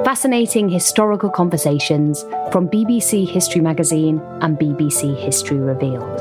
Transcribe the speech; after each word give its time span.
Fascinating 0.00 0.68
historical 0.68 1.30
conversations 1.30 2.22
from 2.50 2.68
BBC 2.68 3.28
History 3.28 3.60
Magazine 3.60 4.20
and 4.40 4.58
BBC 4.58 5.16
History 5.16 5.58
Revealed. 5.58 6.20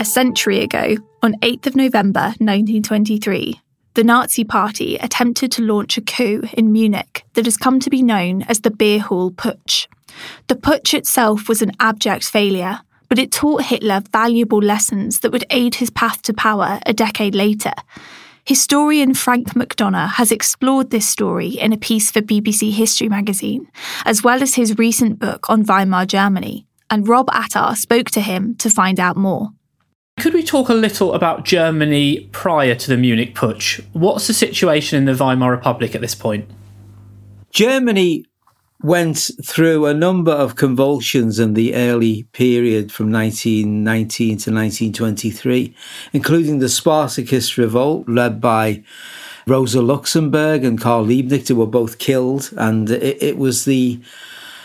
A 0.00 0.04
century 0.04 0.60
ago, 0.62 0.96
on 1.22 1.34
8th 1.34 1.68
of 1.68 1.76
November 1.76 2.34
1923, 2.40 3.60
the 3.94 4.02
Nazi 4.02 4.42
Party 4.42 4.96
attempted 4.96 5.52
to 5.52 5.62
launch 5.62 5.96
a 5.96 6.02
coup 6.02 6.42
in 6.54 6.72
Munich 6.72 7.24
that 7.34 7.44
has 7.44 7.56
come 7.56 7.78
to 7.78 7.90
be 7.90 8.02
known 8.02 8.42
as 8.42 8.60
the 8.60 8.70
Beer 8.72 8.98
Hall 8.98 9.30
Putsch. 9.30 9.86
The 10.48 10.56
putsch 10.56 10.92
itself 10.94 11.48
was 11.48 11.62
an 11.62 11.70
abject 11.78 12.24
failure, 12.24 12.80
but 13.14 13.22
it 13.22 13.30
taught 13.30 13.62
Hitler 13.62 14.02
valuable 14.10 14.58
lessons 14.58 15.20
that 15.20 15.30
would 15.30 15.44
aid 15.50 15.76
his 15.76 15.88
path 15.88 16.20
to 16.22 16.34
power 16.34 16.80
a 16.84 16.92
decade 16.92 17.32
later. 17.32 17.70
Historian 18.44 19.14
Frank 19.14 19.50
McDonough 19.50 20.14
has 20.14 20.32
explored 20.32 20.90
this 20.90 21.08
story 21.08 21.50
in 21.50 21.72
a 21.72 21.76
piece 21.76 22.10
for 22.10 22.20
BBC 22.20 22.72
History 22.72 23.08
magazine, 23.08 23.70
as 24.04 24.24
well 24.24 24.42
as 24.42 24.56
his 24.56 24.76
recent 24.78 25.20
book 25.20 25.48
on 25.48 25.62
Weimar 25.62 26.06
Germany, 26.06 26.66
and 26.90 27.06
Rob 27.06 27.28
Attar 27.32 27.76
spoke 27.76 28.10
to 28.10 28.20
him 28.20 28.56
to 28.56 28.68
find 28.68 28.98
out 28.98 29.16
more. 29.16 29.50
Could 30.18 30.34
we 30.34 30.42
talk 30.42 30.68
a 30.68 30.74
little 30.74 31.14
about 31.14 31.44
Germany 31.44 32.28
prior 32.32 32.74
to 32.74 32.88
the 32.88 32.96
Munich 32.96 33.36
Putsch? 33.36 33.80
What's 33.92 34.26
the 34.26 34.34
situation 34.34 34.98
in 34.98 35.04
the 35.04 35.14
Weimar 35.14 35.52
Republic 35.52 35.94
at 35.94 36.00
this 36.00 36.16
point? 36.16 36.50
Germany 37.52 38.24
went 38.84 39.30
through 39.42 39.86
a 39.86 39.94
number 39.94 40.30
of 40.30 40.56
convulsions 40.56 41.38
in 41.38 41.54
the 41.54 41.74
early 41.74 42.24
period 42.32 42.92
from 42.92 43.10
1919 43.10 44.28
to 44.28 44.50
1923, 44.52 45.74
including 46.12 46.58
the 46.58 46.68
Spartacist 46.68 47.56
revolt 47.56 48.06
led 48.06 48.42
by 48.42 48.84
Rosa 49.46 49.80
Luxemburg 49.80 50.64
and 50.64 50.78
Karl 50.78 51.06
Liebknecht, 51.06 51.48
who 51.48 51.56
were 51.56 51.66
both 51.66 51.98
killed. 51.98 52.50
And 52.58 52.90
it, 52.90 53.22
it 53.22 53.38
was 53.38 53.64
the 53.64 54.02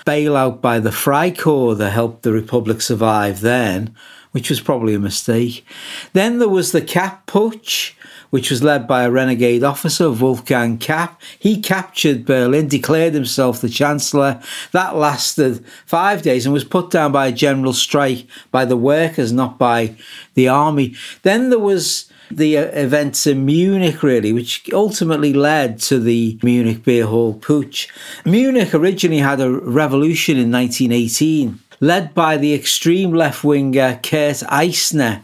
bailout 0.06 0.60
by 0.60 0.80
the 0.80 0.90
Freikorps 0.90 1.78
that 1.78 1.92
helped 1.92 2.24
the 2.24 2.34
Republic 2.34 2.82
survive 2.82 3.40
then, 3.40 3.96
which 4.32 4.50
was 4.50 4.60
probably 4.60 4.96
a 4.96 5.00
mistake. 5.00 5.66
Then 6.12 6.40
there 6.40 6.50
was 6.50 6.74
the 6.74 6.82
Kapp 6.82 7.26
Putsch, 7.26 7.94
which 8.30 8.50
was 8.50 8.64
led 8.64 8.88
by 8.88 9.04
a 9.04 9.12
renegade 9.12 9.64
officer, 9.64 10.10
Wolfgang 10.10 10.78
Kapp. 10.78 11.22
He 11.38 11.62
captured 11.62 12.26
Berlin, 12.26 12.68
declared 12.68 13.14
himself 13.14 13.62
the 13.62 13.70
Chancellor. 13.70 14.42
That 14.72 14.96
lasted 14.96 15.66
five 15.86 16.22
days 16.22 16.46
and 16.46 16.54
was 16.54 16.64
put 16.64 16.92
down 16.92 17.12
by 17.12 17.28
a 17.28 17.32
general 17.32 17.74
strike 17.74 18.28
by 18.52 18.66
the 18.66 18.78
workers, 18.78 19.32
not 19.32 19.58
by 19.58 19.96
the 20.36 20.48
army. 20.48 20.96
Then 21.24 21.50
there 21.50 21.60
was 21.60 22.10
the 22.32 22.58
uh, 22.58 22.66
events 22.74 23.26
in 23.26 23.46
Munich, 23.46 24.04
really, 24.04 24.34
which 24.34 24.70
ultimately 24.74 25.34
led 25.34 25.80
to 25.80 26.00
the 26.00 26.40
Munich 26.44 26.84
Beer 26.84 27.06
Hall 27.08 27.34
Putsch. 27.34 27.88
Munich 28.26 28.74
originally 28.74 29.22
had 29.22 29.42
a 29.42 29.52
revolution 29.52 30.38
in 30.38 30.52
1918, 30.52 31.60
led 31.80 32.14
by 32.14 32.38
the 32.38 32.54
extreme 32.54 33.14
left 33.14 33.44
winger 33.44 34.00
Kurt 34.04 34.44
Eisner, 34.50 35.24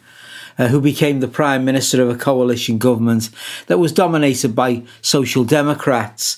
uh, 0.58 0.68
who 0.70 0.80
became 0.80 1.20
the 1.20 1.28
prime 1.28 1.66
minister 1.66 2.02
of 2.02 2.10
a 2.10 2.18
coalition 2.18 2.78
government 2.78 3.30
that 3.68 3.78
was 3.78 3.92
dominated 3.92 4.56
by 4.56 4.84
social 5.02 5.44
democrats. 5.44 6.38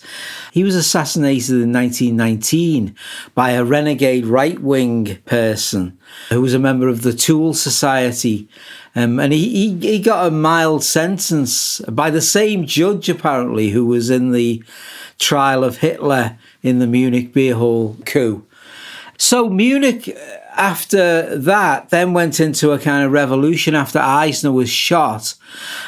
He 0.52 0.64
was 0.64 0.76
assassinated 0.76 1.62
in 1.62 1.72
1919 1.72 2.96
by 3.36 3.52
a 3.52 3.64
renegade 3.64 4.26
right 4.26 4.60
wing 4.60 5.18
person 5.26 5.98
who 6.30 6.42
was 6.42 6.54
a 6.54 6.60
member 6.60 6.88
of 6.88 7.02
the 7.02 7.14
Thule 7.14 7.54
Society. 7.54 8.48
Um, 8.96 9.20
and 9.20 9.32
he, 9.32 9.50
he, 9.50 9.78
he 9.80 10.00
got 10.00 10.28
a 10.28 10.32
mild 10.32 10.84
sentence 10.84 11.80
by 11.82 12.10
the 12.10 12.22
same 12.22 12.66
judge, 12.66 13.10
apparently, 13.10 13.70
who 13.70 13.86
was 13.86 14.10
in 14.10 14.32
the 14.32 14.64
trial 15.20 15.64
of 15.64 15.78
Hitler 15.78 16.38
in 16.64 16.80
the 16.80 16.88
Munich 16.88 17.34
beer 17.34 17.56
hall 17.56 17.98
coup. 18.06 18.46
So 19.18 19.50
Munich 19.50 20.16
after 20.58 21.38
that, 21.38 21.90
then 21.90 22.14
went 22.14 22.40
into 22.40 22.72
a 22.72 22.80
kind 22.80 23.06
of 23.06 23.12
revolution 23.12 23.76
after 23.76 24.00
Eisner 24.00 24.52
was 24.52 24.70
shot. 24.70 25.36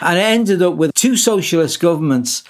And 0.01 0.17
it 0.17 0.21
ended 0.21 0.61
up 0.61 0.75
with 0.75 0.93
two 0.93 1.17
socialist 1.17 1.79
governments. 1.79 2.43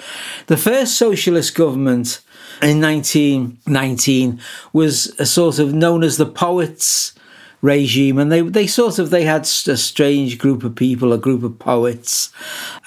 The 0.48 0.58
first 0.58 0.98
socialist 0.98 1.56
government 1.56 2.22
in 2.62 2.82
1919 2.82 4.40
was 4.74 5.08
a 5.20 5.26
sort 5.26 5.60
of 5.60 5.74
known 5.74 6.04
as 6.04 6.18
the 6.18 6.26
Poets 6.26 7.14
regime 7.62 8.18
and 8.18 8.32
they 8.32 8.42
they 8.42 8.66
sort 8.66 9.00
of 9.00 9.10
they 9.10 9.24
had 9.24 9.42
a 9.42 9.78
strange 9.78 10.38
group 10.38 10.64
of 10.64 10.76
people 10.76 11.12
a 11.12 11.18
group 11.18 11.44
of 11.44 11.60
poets 11.60 12.32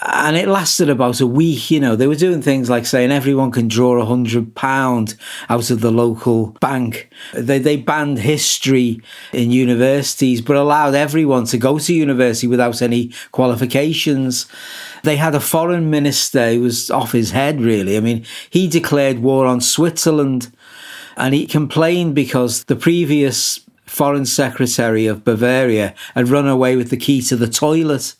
and 0.07 0.35
it 0.35 0.49
lasted 0.49 0.89
about 0.89 1.21
a 1.21 1.27
week 1.27 1.71
you 1.71 1.79
know. 1.79 1.95
They 1.95 2.07
were 2.07 2.15
doing 2.15 2.41
things 2.41 2.71
like 2.71 2.87
saying 2.87 3.13
everyone 3.13 3.51
can 3.51 3.69
draw 3.69 4.01
a 4.01 4.07
hundred 4.07 4.55
pound 4.55 5.15
out 5.51 5.71
of 5.71 5.81
the 5.81 5.91
local 5.91 6.57
bank. 6.61 7.11
They, 7.35 7.59
they 7.59 7.77
banned 7.77 8.21
history 8.21 9.03
in 9.33 9.51
universities 9.51 10.41
but 10.41 10.57
allowed 10.57 10.95
everyone 10.95 11.45
to 11.47 11.59
go 11.59 11.79
to 11.79 11.95
university 11.95 12.47
without 12.47 12.81
any 12.81 13.13
qualifications. 13.31 14.47
They 15.03 15.17
had 15.17 15.35
a 15.35 15.41
foreign 15.41 15.91
minister 15.91 16.53
who 16.53 16.63
was 16.63 16.91
off 16.91 17.13
his 17.13 17.33
head 17.33 17.61
really. 17.61 17.97
I 17.97 18.01
mean 18.01 18.25
he 18.49 18.69
declared 18.69 19.19
war 19.19 19.45
on 19.45 19.61
switzerland 19.61 20.51
and 21.19 21.35
he 21.35 21.47
complained 21.47 22.15
because 22.15 22.65
the 22.65 22.77
previous 22.77 23.61
foreign 23.93 24.25
secretary 24.25 25.07
of 25.07 25.23
Bavaria 25.23 25.95
had 26.15 26.31
run 26.31 26.49
away 26.49 26.77
with 26.77 26.89
the 26.89 26.97
key 26.97 27.21
to 27.21 27.37
the 27.37 27.47
toilet. 27.47 28.15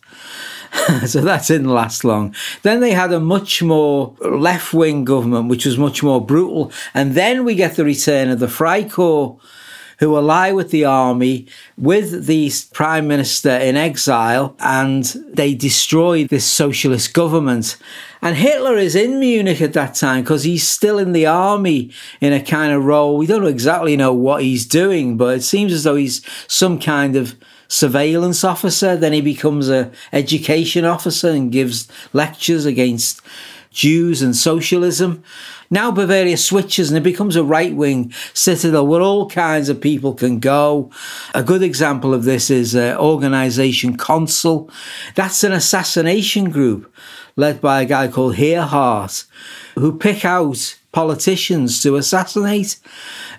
so 1.05 1.21
that 1.21 1.45
didn't 1.47 1.69
last 1.69 2.03
long. 2.03 2.33
Then 2.61 2.79
they 2.79 2.91
had 2.91 3.11
a 3.11 3.19
much 3.19 3.63
more 3.63 4.15
left 4.21 4.73
wing 4.73 5.03
government, 5.03 5.49
which 5.49 5.65
was 5.65 5.77
much 5.77 6.03
more 6.03 6.23
brutal. 6.23 6.71
And 6.93 7.15
then 7.15 7.43
we 7.43 7.55
get 7.55 7.75
the 7.75 7.85
return 7.85 8.29
of 8.29 8.39
the 8.39 8.47
Freikorps 8.47 9.39
who 10.03 10.17
ally 10.17 10.51
with 10.51 10.69
the 10.71 10.83
army, 10.83 11.47
with 11.77 12.25
the 12.25 12.51
prime 12.73 13.07
minister 13.07 13.51
in 13.51 13.77
exile, 13.77 14.53
and 14.59 15.05
they 15.29 15.55
destroy 15.55 16.25
this 16.25 16.43
socialist 16.45 17.13
government. 17.13 17.77
And 18.21 18.35
Hitler 18.35 18.75
is 18.75 18.97
in 18.97 19.17
Munich 19.17 19.61
at 19.61 19.71
that 19.73 19.95
time 19.95 20.23
because 20.23 20.43
he's 20.43 20.67
still 20.67 20.99
in 20.99 21.13
the 21.13 21.25
army 21.25 21.91
in 22.19 22.33
a 22.33 22.43
kind 22.43 22.73
of 22.73 22.83
role. 22.83 23.15
We 23.15 23.27
don't 23.27 23.47
exactly 23.47 23.95
know 23.95 24.13
what 24.13 24.43
he's 24.43 24.65
doing, 24.65 25.15
but 25.15 25.37
it 25.37 25.43
seems 25.43 25.71
as 25.71 25.85
though 25.85 25.95
he's 25.95 26.21
some 26.49 26.79
kind 26.79 27.15
of 27.15 27.35
surveillance 27.69 28.43
officer. 28.43 28.97
Then 28.97 29.13
he 29.13 29.21
becomes 29.21 29.69
a 29.69 29.89
education 30.11 30.83
officer 30.83 31.29
and 31.29 31.49
gives 31.49 31.87
lectures 32.11 32.65
against 32.65 33.21
Jews 33.73 34.21
and 34.21 34.35
socialism. 34.35 35.23
Now 35.69 35.91
Bavaria 35.91 36.37
switches 36.37 36.89
and 36.89 36.97
it 36.97 37.03
becomes 37.03 37.35
a 37.35 37.43
right 37.43 37.75
wing 37.75 38.13
citadel 38.33 38.87
where 38.87 39.01
all 39.01 39.27
kinds 39.27 39.69
of 39.69 39.81
people 39.81 40.13
can 40.13 40.39
go. 40.39 40.91
A 41.33 41.43
good 41.43 41.63
example 41.63 42.13
of 42.13 42.23
this 42.23 42.49
is 42.49 42.75
uh, 42.75 42.95
Organisation 42.99 43.97
Consul. 43.97 44.69
That's 45.15 45.43
an 45.43 45.51
assassination 45.51 46.51
group 46.51 46.93
led 47.35 47.59
by 47.59 47.81
a 47.81 47.85
guy 47.85 48.07
called 48.07 48.35
Ehrhardt 48.35 49.25
who 49.75 49.97
pick 49.97 50.25
out 50.25 50.75
politicians 50.93 51.81
to 51.81 51.95
assassinate. 51.95 52.79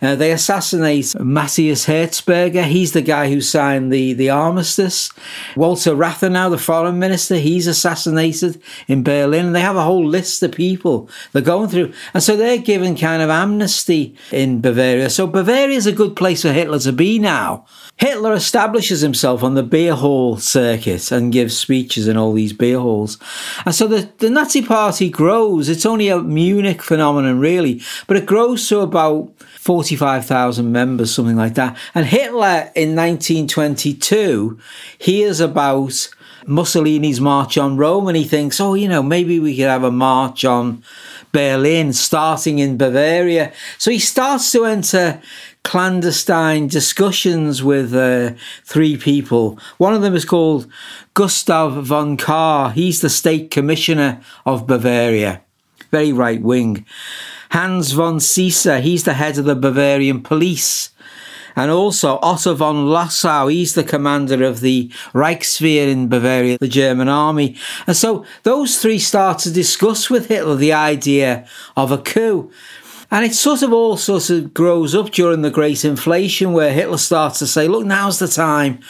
Uh, 0.03 0.17
they 0.17 0.33
assassinate 0.33 1.15
Matthias 1.19 1.87
Erzberger. 1.87 2.65
He's 2.65 2.93
the 2.93 3.01
guy 3.01 3.31
who 3.31 3.41
signed 3.41 3.93
the, 3.93 4.13
the 4.13 4.29
armistice. 4.29 5.09
Walter 5.57 5.95
Rathenau, 5.95 6.51
the 6.51 6.59
foreign 6.59 6.99
minister, 6.99 7.37
he's 7.37 7.69
assassinated 7.69 8.61
in 8.89 9.05
Berlin. 9.05 9.53
They 9.53 9.61
have 9.61 9.77
a 9.77 9.85
whole 9.85 10.05
list 10.05 10.43
of 10.43 10.53
people 10.53 11.09
they're 11.33 11.43
going 11.43 11.69
through. 11.71 11.93
And 12.13 12.23
so 12.23 12.37
they're 12.37 12.59
given 12.59 12.97
kind 12.97 13.23
of 13.23 13.31
amnesty 13.31 14.17
in 14.33 14.61
Bavaria. 14.61 15.09
So 15.09 15.29
Bavaria 15.29 15.77
is 15.77 15.87
a 15.87 15.93
good 15.93 16.17
place 16.17 16.43
for 16.43 16.53
Hitler 16.53 16.81
to 16.81 16.93
be 16.93 17.21
now. 17.21 17.67
Hitler 17.97 18.33
establishes 18.33 19.01
himself 19.01 19.45
on 19.45 19.55
the 19.55 19.63
beer 19.63 19.95
hall 19.95 20.37
circuit 20.37 21.13
and 21.13 21.33
gives 21.33 21.57
speeches 21.57 22.09
in 22.09 22.17
all 22.17 22.33
these 22.33 22.53
beer 22.53 22.81
halls. 22.81 23.19
And 23.65 23.73
so 23.73 23.87
the, 23.87 24.11
the 24.19 24.31
Nazi 24.31 24.63
party 24.63 25.09
grows. 25.09 25.69
It's 25.69 25.87
only 25.87 26.09
a 26.09 26.19
Munich 26.25 26.82
phenomenon, 26.82 27.38
really, 27.38 27.82
but 28.06 28.17
it 28.17 28.26
grows 28.26 28.69
to 28.69 28.81
about 28.81 29.32
45,000 29.59 30.71
members, 30.71 31.15
something 31.15 31.37
like 31.37 31.55
that. 31.55 31.76
And 31.94 32.06
Hitler 32.06 32.71
in 32.75 32.94
1922 32.94 34.59
hears 34.99 35.41
about 35.41 36.09
Mussolini's 36.47 37.21
march 37.21 37.56
on 37.56 37.76
Rome 37.76 38.09
and 38.09 38.17
he 38.17 38.25
thinks, 38.25 38.61
oh, 38.61 38.75
you 38.75 38.88
know, 38.88 39.03
maybe 39.03 39.41
we 39.41 39.56
could 39.56 39.67
have 39.67 39.85
a 39.85 39.91
march 39.91 40.44
on 40.44 40.82
Berlin, 41.32 41.93
starting 41.93 42.59
in 42.59 42.77
Bavaria. 42.77 43.53
So 43.79 43.91
he 43.91 43.99
starts 43.99 44.53
to 44.53 44.65
enter 44.65 45.20
clandestine 45.65 46.69
discussions 46.69 47.62
with 47.62 47.94
uh, 47.94 48.35
three 48.65 48.97
people. 48.97 49.59
One 49.79 49.94
of 49.94 50.03
them 50.03 50.15
is 50.15 50.25
called 50.25 50.70
Gustav 51.15 51.85
von 51.85 52.17
Kahr. 52.17 52.70
He's 52.70 53.00
the 53.00 53.09
state 53.09 53.50
commissioner 53.50 54.20
of 54.44 54.67
Bavaria, 54.67 55.43
very 55.94 56.12
right 56.12 56.43
wing. 56.43 56.85
Hans 57.50 57.93
von 57.93 58.19
Seisser, 58.19 58.81
he's 58.81 59.05
the 59.05 59.14
head 59.14 59.38
of 59.38 59.44
the 59.44 59.55
Bavarian 59.55 60.23
police. 60.23 60.91
And 61.55 61.70
also 61.70 62.19
Otto 62.20 62.56
von 62.56 62.87
Lossow, 62.87 63.49
he's 63.49 63.75
the 63.75 63.85
commander 63.85 64.43
of 64.43 64.58
the 64.58 64.91
Reichswehr 65.12 65.87
in 65.87 66.08
Bavaria, 66.08 66.58
the 66.58 66.67
German 66.67 67.08
army. 67.08 67.56
And 67.87 67.96
so 67.96 68.26
those 68.43 68.82
three 68.82 68.99
start 68.99 69.38
to 69.41 69.52
discuss 69.52 70.11
with 70.11 70.26
Hitler 70.26 70.56
the 70.56 70.73
idea 70.73 71.46
of 71.76 71.93
a 71.93 71.99
coup. 71.99 72.50
And 73.15 73.25
it 73.25 73.33
sort 73.33 73.63
of 73.63 73.73
all 73.73 73.97
sort 73.97 74.29
of 74.29 74.53
grows 74.53 74.93
up 74.93 75.13
during 75.13 75.43
the 75.43 75.51
Great 75.51 75.85
Inflation, 75.85 76.53
where 76.53 76.73
Hitler 76.73 76.99
starts 76.99 77.39
to 77.39 77.47
say, 77.47 77.69
look, 77.69 77.87
now's 77.87 78.19
the 78.19 78.27
time 78.27 78.81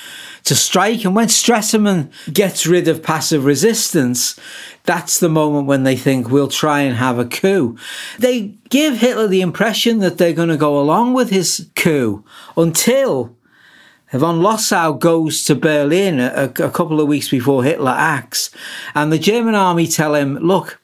to 0.45 0.55
strike. 0.55 1.05
And 1.05 1.15
when 1.15 1.29
Stresemann 1.29 2.11
gets 2.33 2.67
rid 2.67 2.89
of 2.89 3.03
passive 3.03 3.45
resistance, 3.45 4.41
that's 4.85 5.21
the 5.21 5.29
moment 5.29 5.67
when 5.67 5.83
they 5.83 5.95
think 5.95 6.31
we'll 6.31 6.49
try 6.49 6.81
and 6.81 6.97
have 6.97 7.19
a 7.19 7.27
coup. 7.27 7.77
They 8.19 8.55
give 8.71 8.97
Hitler 8.97 9.29
the 9.29 9.43
impression 9.43 9.99
that 9.99 10.17
they're 10.17 10.33
going 10.33 10.49
to 10.49 10.57
go 10.57 10.81
along 10.81 11.13
with 11.13 11.29
his 11.29 11.69
coup 11.77 12.25
until 12.57 13.37
von 14.11 14.41
Lossow 14.41 14.99
goes 14.99 15.45
to 15.45 15.55
Berlin 15.55 16.19
a, 16.19 16.45
a 16.45 16.71
couple 16.71 16.99
of 16.99 17.09
weeks 17.09 17.29
before 17.29 17.63
Hitler 17.63 17.95
acts. 17.95 18.49
And 18.95 19.13
the 19.13 19.19
German 19.19 19.55
army 19.55 19.87
tell 19.87 20.15
him, 20.15 20.37
look, 20.37 20.81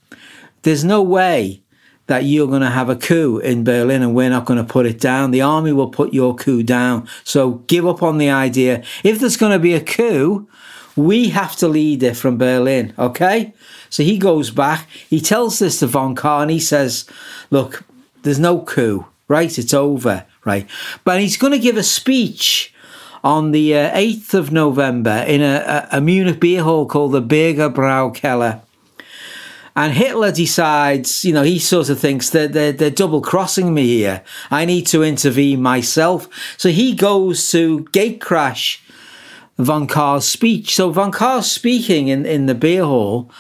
there's 0.61 0.85
no 0.85 1.01
way 1.01 1.63
that 2.11 2.25
you're 2.25 2.49
going 2.49 2.61
to 2.61 2.71
have 2.71 2.89
a 2.89 2.97
coup 2.97 3.39
in 3.39 3.63
Berlin 3.63 4.03
and 4.03 4.17
we're 4.17 4.29
not 4.29 4.45
going 4.45 4.59
to 4.59 4.73
put 4.73 4.85
it 4.85 4.99
down. 4.99 5.31
The 5.31 5.43
army 5.43 5.73
will 5.73 5.91
put 5.91 6.13
your 6.13 6.35
coup 6.35 6.65
down. 6.65 7.07
So 7.23 7.63
give 7.69 7.87
up 7.87 8.03
on 8.03 8.19
the 8.19 8.31
idea. 8.31 8.83
If 9.05 9.21
there's 9.21 9.37
going 9.37 9.53
to 9.53 9.61
be 9.61 9.75
a 9.75 9.81
coup, 9.81 10.49
we 10.97 11.29
have 11.29 11.55
to 11.57 11.69
lead 11.69 12.03
it 12.03 12.17
from 12.17 12.37
Berlin, 12.37 12.95
okay? 12.99 13.55
So 13.91 14.03
he 14.03 14.19
goes 14.19 14.51
back. 14.51 14.89
He 14.89 15.21
tells 15.21 15.61
this 15.61 15.79
to 15.79 15.87
von 15.87 16.17
Kahr 16.17 16.43
and 16.43 16.51
he 16.51 16.59
says, 16.59 17.07
Look, 17.49 17.85
there's 18.23 18.41
no 18.41 18.63
coup, 18.63 19.07
right? 19.29 19.57
It's 19.57 19.73
over, 19.73 20.27
right? 20.45 20.69
But 21.05 21.21
he's 21.21 21.37
going 21.37 21.53
to 21.53 21.61
give 21.61 21.77
a 21.77 21.85
speech 21.85 22.75
on 23.23 23.53
the 23.53 23.77
uh, 23.77 23.97
8th 23.97 24.35
of 24.35 24.51
November 24.51 25.25
in 25.29 25.43
a, 25.43 25.87
a, 25.93 25.99
a 25.99 26.01
Munich 26.01 26.41
beer 26.41 26.65
hall 26.65 26.87
called 26.87 27.13
the 27.13 27.23
Bürgerbräukeller. 27.23 28.63
And 29.77 29.93
Hitler 29.93 30.33
decides, 30.33 31.25
you 31.25 31.33
know, 31.33 31.43
he 31.43 31.59
sort 31.59 31.89
of 31.89 31.99
thinks 31.99 32.31
that 32.31 32.53
they're, 32.53 32.73
they're 32.73 32.91
double 32.91 33.21
crossing 33.21 33.73
me 33.73 33.87
here. 33.87 34.23
I 34.51 34.65
need 34.65 34.87
to 34.89 35.03
intervene 35.03 35.63
myself. 35.63 36.29
So 36.57 36.71
he 36.71 36.95
goes 36.95 37.51
to 37.51 37.85
gatecrash 37.93 38.81
von 39.61 39.87
Kahr's 39.87 40.25
speech. 40.25 40.75
So 40.75 40.91
von 40.91 41.13
Kahr's 41.13 41.51
speaking 41.51 42.09
in, 42.09 42.27
in 42.27 42.47
the 42.47 42.55
beer 42.55 42.85
hall, 42.85 43.31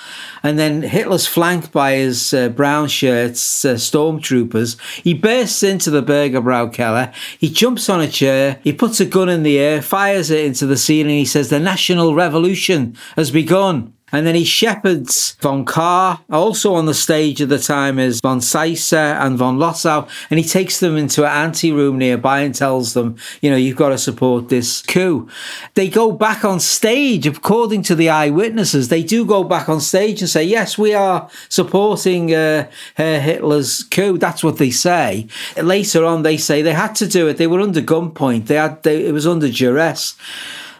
and 0.42 0.58
then 0.58 0.82
Hitler's 0.82 1.26
flanked 1.26 1.72
by 1.72 1.94
his 1.94 2.32
uh, 2.32 2.48
brown 2.50 2.88
shirts, 2.88 3.64
uh, 3.64 3.74
stormtroopers. 3.74 4.78
He 5.02 5.14
bursts 5.14 5.62
into 5.62 5.90
the 5.90 6.02
Bürgerbräukeller. 6.02 7.12
He 7.38 7.50
jumps 7.50 7.88
on 7.88 8.00
a 8.00 8.08
chair. 8.08 8.58
He 8.62 8.72
puts 8.72 9.00
a 9.00 9.06
gun 9.06 9.28
in 9.28 9.42
the 9.42 9.58
air, 9.58 9.82
fires 9.82 10.30
it 10.30 10.44
into 10.44 10.66
the 10.66 10.76
ceiling. 10.76 11.16
He 11.16 11.24
says, 11.24 11.48
The 11.48 11.60
national 11.60 12.14
revolution 12.14 12.96
has 13.16 13.30
begun. 13.30 13.94
And 14.12 14.26
then 14.26 14.34
he 14.34 14.44
shepherds 14.44 15.36
von 15.40 15.64
Kahr. 15.64 16.20
Also 16.30 16.74
on 16.74 16.86
the 16.86 16.94
stage 16.94 17.40
at 17.40 17.48
the 17.48 17.58
time 17.58 17.98
is 17.98 18.20
von 18.20 18.40
Seisser 18.40 19.18
and 19.20 19.38
von 19.38 19.58
Lossow. 19.58 20.08
And 20.30 20.38
he 20.38 20.44
takes 20.44 20.80
them 20.80 20.96
into 20.96 21.24
an 21.24 21.30
anteroom 21.30 21.98
nearby 21.98 22.40
and 22.40 22.54
tells 22.54 22.94
them, 22.94 23.16
you 23.40 23.50
know, 23.50 23.56
you've 23.56 23.76
got 23.76 23.90
to 23.90 23.98
support 23.98 24.48
this 24.48 24.82
coup. 24.82 25.28
They 25.74 25.88
go 25.88 26.12
back 26.12 26.44
on 26.44 26.60
stage, 26.60 27.26
according 27.26 27.82
to 27.84 27.94
the 27.94 28.08
eyewitnesses, 28.08 28.88
they 28.88 29.02
do 29.02 29.24
go 29.24 29.44
back 29.44 29.68
on 29.68 29.80
stage 29.80 30.20
and 30.20 30.28
say, 30.28 30.44
yes, 30.44 30.76
we 30.76 30.94
are 30.94 31.28
supporting 31.48 32.34
uh, 32.34 32.68
Hitler's 32.96 33.84
coup. 33.84 34.18
That's 34.18 34.42
what 34.42 34.58
they 34.58 34.70
say. 34.70 35.28
Later 35.56 36.04
on, 36.04 36.22
they 36.22 36.36
say 36.36 36.62
they 36.62 36.72
had 36.72 36.94
to 36.96 37.06
do 37.06 37.28
it. 37.28 37.36
They 37.36 37.46
were 37.46 37.60
under 37.60 37.80
gunpoint. 37.80 38.46
They 38.46 38.56
had, 38.56 38.82
they, 38.82 39.06
it 39.06 39.12
was 39.12 39.26
under 39.26 39.50
duress. 39.50 40.16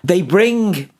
They 0.03 0.23
bring 0.23 0.91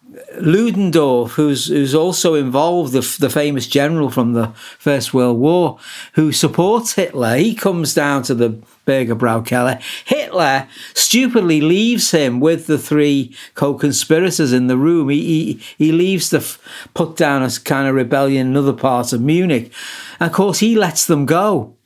Ludendorff, 0.41 1.33
who's 1.33 1.67
who's 1.69 1.95
also 1.95 2.35
involved, 2.35 2.93
the, 2.93 3.17
the 3.21 3.31
famous 3.31 3.67
general 3.67 4.11
from 4.11 4.33
the 4.33 4.49
First 4.79 5.15
World 5.15 5.39
War, 5.39 5.79
who 6.15 6.33
supports 6.33 6.95
Hitler, 6.95 7.37
he 7.37 7.55
comes 7.55 7.95
down 7.95 8.23
to 8.25 8.35
the 8.35 8.59
Bräukeller. 8.87 9.81
Hitler 10.05 10.67
stupidly 10.95 11.61
leaves 11.61 12.11
him 12.11 12.41
with 12.41 12.67
the 12.67 12.79
three 12.79 13.35
co-conspirators 13.55 14.53
in 14.53 14.67
the 14.67 14.77
room. 14.77 15.11
He, 15.11 15.21
he, 15.21 15.63
he 15.79 15.93
leaves 15.93 16.31
to 16.31 16.45
put 16.93 17.17
down 17.17 17.43
a 17.45 17.51
kind 17.65 17.87
of 17.87 17.95
rebellion 17.95 18.49
in 18.49 18.57
other 18.57 18.73
parts 18.73 19.13
of 19.13 19.21
Munich. 19.21 19.73
And 20.19 20.29
of 20.29 20.35
course, 20.35 20.59
he 20.59 20.75
lets 20.75 21.07
them 21.07 21.25
go. 21.25 21.77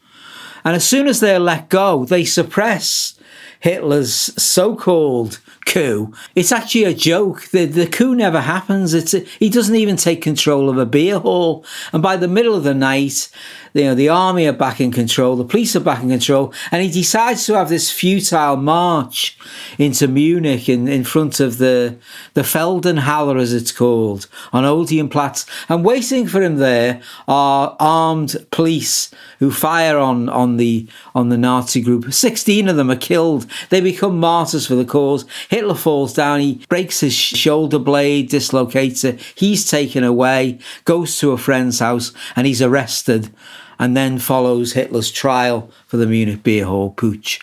And 0.65 0.75
as 0.75 0.87
soon 0.87 1.07
as 1.07 1.21
they're 1.21 1.39
let 1.39 1.69
go, 1.69 2.07
they 2.07 2.25
suppress 2.25 3.19
Hitler's 3.61 4.15
so-called 4.43 5.41
coup. 5.75 6.13
It's 6.37 6.53
actually 6.53 6.85
a 6.85 6.95
joke. 6.95 7.49
The, 7.51 7.65
the 7.65 7.87
coup 7.87 8.15
never 8.15 8.41
happens. 8.41 8.95
It's 8.95 9.13
a, 9.13 9.21
he 9.41 9.51
doesn't 9.51 9.75
even 9.75 9.97
take 9.97 10.23
control 10.23 10.71
of 10.71 10.79
a 10.79 10.87
beer 10.87 11.19
hall. 11.19 11.65
And 11.93 12.03
by 12.03 12.17
the 12.17 12.29
middle 12.29 12.55
of 12.55 12.63
the 12.63 12.75
night, 12.75 13.29
you 13.75 13.83
know, 13.83 13.95
the 13.97 14.09
army 14.09 14.47
are 14.47 14.53
back 14.53 14.81
in 14.81 14.93
control, 14.93 15.35
the 15.35 15.45
police 15.45 15.75
are 15.75 15.81
back 15.81 16.01
in 16.01 16.09
control, 16.09 16.55
and 16.71 16.81
he 16.81 16.89
decides 16.89 17.45
to 17.47 17.55
have 17.55 17.69
this 17.69 17.91
futile 17.91 18.57
march 18.57 19.37
into 19.79 20.07
Munich 20.07 20.69
in, 20.69 20.87
in 20.87 21.03
front 21.03 21.41
of 21.41 21.59
the 21.59 21.99
the 22.35 22.43
Feldherrnhalle, 22.43 23.41
as 23.41 23.53
it's 23.53 23.73
called, 23.73 24.29
on 24.53 24.63
Odeonplatz. 24.63 25.45
And 25.69 25.85
waiting 25.85 26.29
for 26.29 26.41
him 26.41 26.57
there 26.57 27.03
are 27.27 27.77
armed 27.81 28.47
police 28.53 29.11
who 29.41 29.51
fire 29.51 29.99
on, 29.99 30.29
on 30.29 30.57
the 30.57 30.89
on 31.13 31.31
the 31.31 31.37
Nazi 31.37 31.81
group. 31.81 32.13
Sixteen 32.15 32.69
of 32.69 32.77
them 32.77 32.93
are 32.93 32.97
killed. 32.97 33.47
They 33.71 33.81
become 33.81 34.21
martyrs 34.21 34.69
for 34.69 34.77
the 34.77 34.85
cause. 34.85 35.25
Hitler 35.49 35.75
falls 35.75 36.15
down. 36.15 36.39
He 36.39 36.65
breaks 36.69 37.01
his 37.01 37.13
shoulder 37.13 37.81
blade, 37.81 38.29
dislocates 38.29 39.03
it. 39.03 39.21
He's 39.35 39.69
taken 39.69 40.05
away, 40.05 40.61
goes 40.85 41.19
to 41.19 41.33
a 41.33 41.39
friend's 41.39 41.81
house, 41.81 42.13
and 42.37 42.47
he's 42.47 42.63
arrested 42.63 43.35
and 43.79 43.97
then 43.97 44.19
follows 44.19 44.73
Hitler's 44.73 45.11
trial 45.11 45.71
for 45.87 45.97
the 45.97 46.07
Munich 46.07 46.43
beer 46.43 46.65
hall 46.65 46.93
putsch. 46.95 47.43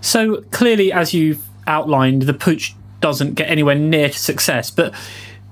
So 0.00 0.42
clearly, 0.50 0.92
as 0.92 1.12
you've 1.12 1.42
outlined, 1.66 2.22
the 2.22 2.34
putsch 2.34 2.74
doesn't 3.00 3.34
get 3.34 3.48
anywhere 3.48 3.74
near 3.74 4.08
to 4.08 4.18
success. 4.18 4.70
But 4.70 4.94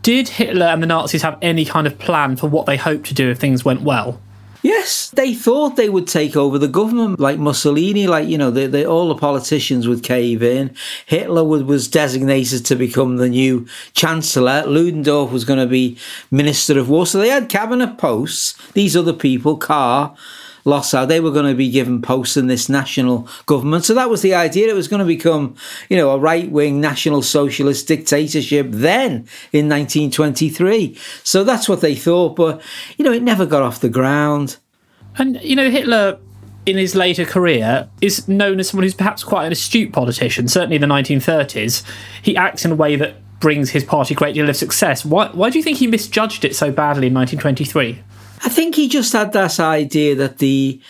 did 0.02 0.28
Hitler 0.28 0.66
and 0.66 0.82
the 0.82 0.86
Nazis 0.86 1.22
have 1.22 1.38
any 1.42 1.64
kind 1.64 1.86
of 1.86 1.98
plan 1.98 2.36
for 2.36 2.48
what 2.48 2.66
they 2.66 2.76
hoped 2.76 3.06
to 3.06 3.14
do 3.14 3.30
if 3.30 3.38
things 3.38 3.64
went 3.64 3.82
well? 3.82 4.20
Yes, 4.66 5.10
they 5.10 5.32
thought 5.32 5.76
they 5.76 5.88
would 5.88 6.08
take 6.08 6.34
over 6.34 6.58
the 6.58 6.66
government, 6.66 7.20
like 7.20 7.38
Mussolini, 7.38 8.08
like, 8.08 8.26
you 8.26 8.36
know, 8.36 8.50
they, 8.50 8.66
they, 8.66 8.84
all 8.84 9.06
the 9.06 9.14
politicians 9.14 9.86
would 9.86 10.02
cave 10.02 10.42
in. 10.42 10.74
Hitler 11.06 11.44
would, 11.44 11.66
was 11.66 11.86
designated 11.86 12.66
to 12.66 12.74
become 12.74 13.16
the 13.16 13.28
new 13.28 13.68
chancellor. 13.92 14.64
Ludendorff 14.66 15.30
was 15.30 15.44
going 15.44 15.60
to 15.60 15.68
be 15.68 15.96
minister 16.32 16.80
of 16.80 16.88
war. 16.88 17.06
So 17.06 17.20
they 17.20 17.28
had 17.28 17.48
cabinet 17.48 17.96
posts. 17.96 18.60
These 18.72 18.96
other 18.96 19.12
people, 19.12 19.56
Kahr, 19.56 20.16
Lossow, 20.66 21.06
they 21.06 21.20
were 21.20 21.30
going 21.30 21.46
to 21.46 21.54
be 21.54 21.70
given 21.70 22.02
posts 22.02 22.36
in 22.36 22.48
this 22.48 22.68
national 22.68 23.28
government. 23.46 23.84
So 23.84 23.94
that 23.94 24.10
was 24.10 24.20
the 24.20 24.34
idea. 24.34 24.68
It 24.68 24.74
was 24.74 24.88
going 24.88 25.00
to 25.00 25.06
become, 25.06 25.54
you 25.88 25.96
know, 25.96 26.10
a 26.10 26.18
right 26.18 26.50
wing 26.50 26.80
national 26.80 27.22
socialist 27.22 27.86
dictatorship 27.86 28.66
then 28.70 29.28
in 29.52 29.68
1923. 29.68 30.98
So 31.22 31.44
that's 31.44 31.68
what 31.68 31.80
they 31.80 31.94
thought. 31.94 32.36
But, 32.36 32.60
you 32.98 33.04
know, 33.04 33.12
it 33.12 33.22
never 33.22 33.46
got 33.46 33.62
off 33.62 33.80
the 33.80 33.88
ground. 33.88 34.58
And, 35.16 35.40
you 35.40 35.56
know, 35.56 35.70
Hitler 35.70 36.18
in 36.66 36.76
his 36.76 36.96
later 36.96 37.24
career 37.24 37.88
is 38.00 38.26
known 38.26 38.58
as 38.58 38.70
someone 38.70 38.82
who's 38.82 38.94
perhaps 38.94 39.22
quite 39.22 39.46
an 39.46 39.52
astute 39.52 39.92
politician, 39.92 40.48
certainly 40.48 40.76
in 40.76 40.82
the 40.82 40.88
1930s. 40.88 41.84
He 42.22 42.36
acts 42.36 42.64
in 42.64 42.72
a 42.72 42.74
way 42.74 42.96
that 42.96 43.14
brings 43.38 43.70
his 43.70 43.84
party 43.84 44.14
a 44.14 44.16
great 44.16 44.34
deal 44.34 44.48
of 44.48 44.56
success. 44.56 45.04
Why, 45.04 45.28
why 45.28 45.50
do 45.50 45.58
you 45.58 45.62
think 45.62 45.78
he 45.78 45.86
misjudged 45.86 46.44
it 46.44 46.56
so 46.56 46.72
badly 46.72 47.06
in 47.06 47.14
1923? 47.14 48.02
I 48.44 48.48
think 48.48 48.74
he 48.74 48.88
just 48.88 49.12
had 49.12 49.32
this 49.32 49.58
idea 49.58 50.14
that 50.16 50.38
the, 50.38 50.80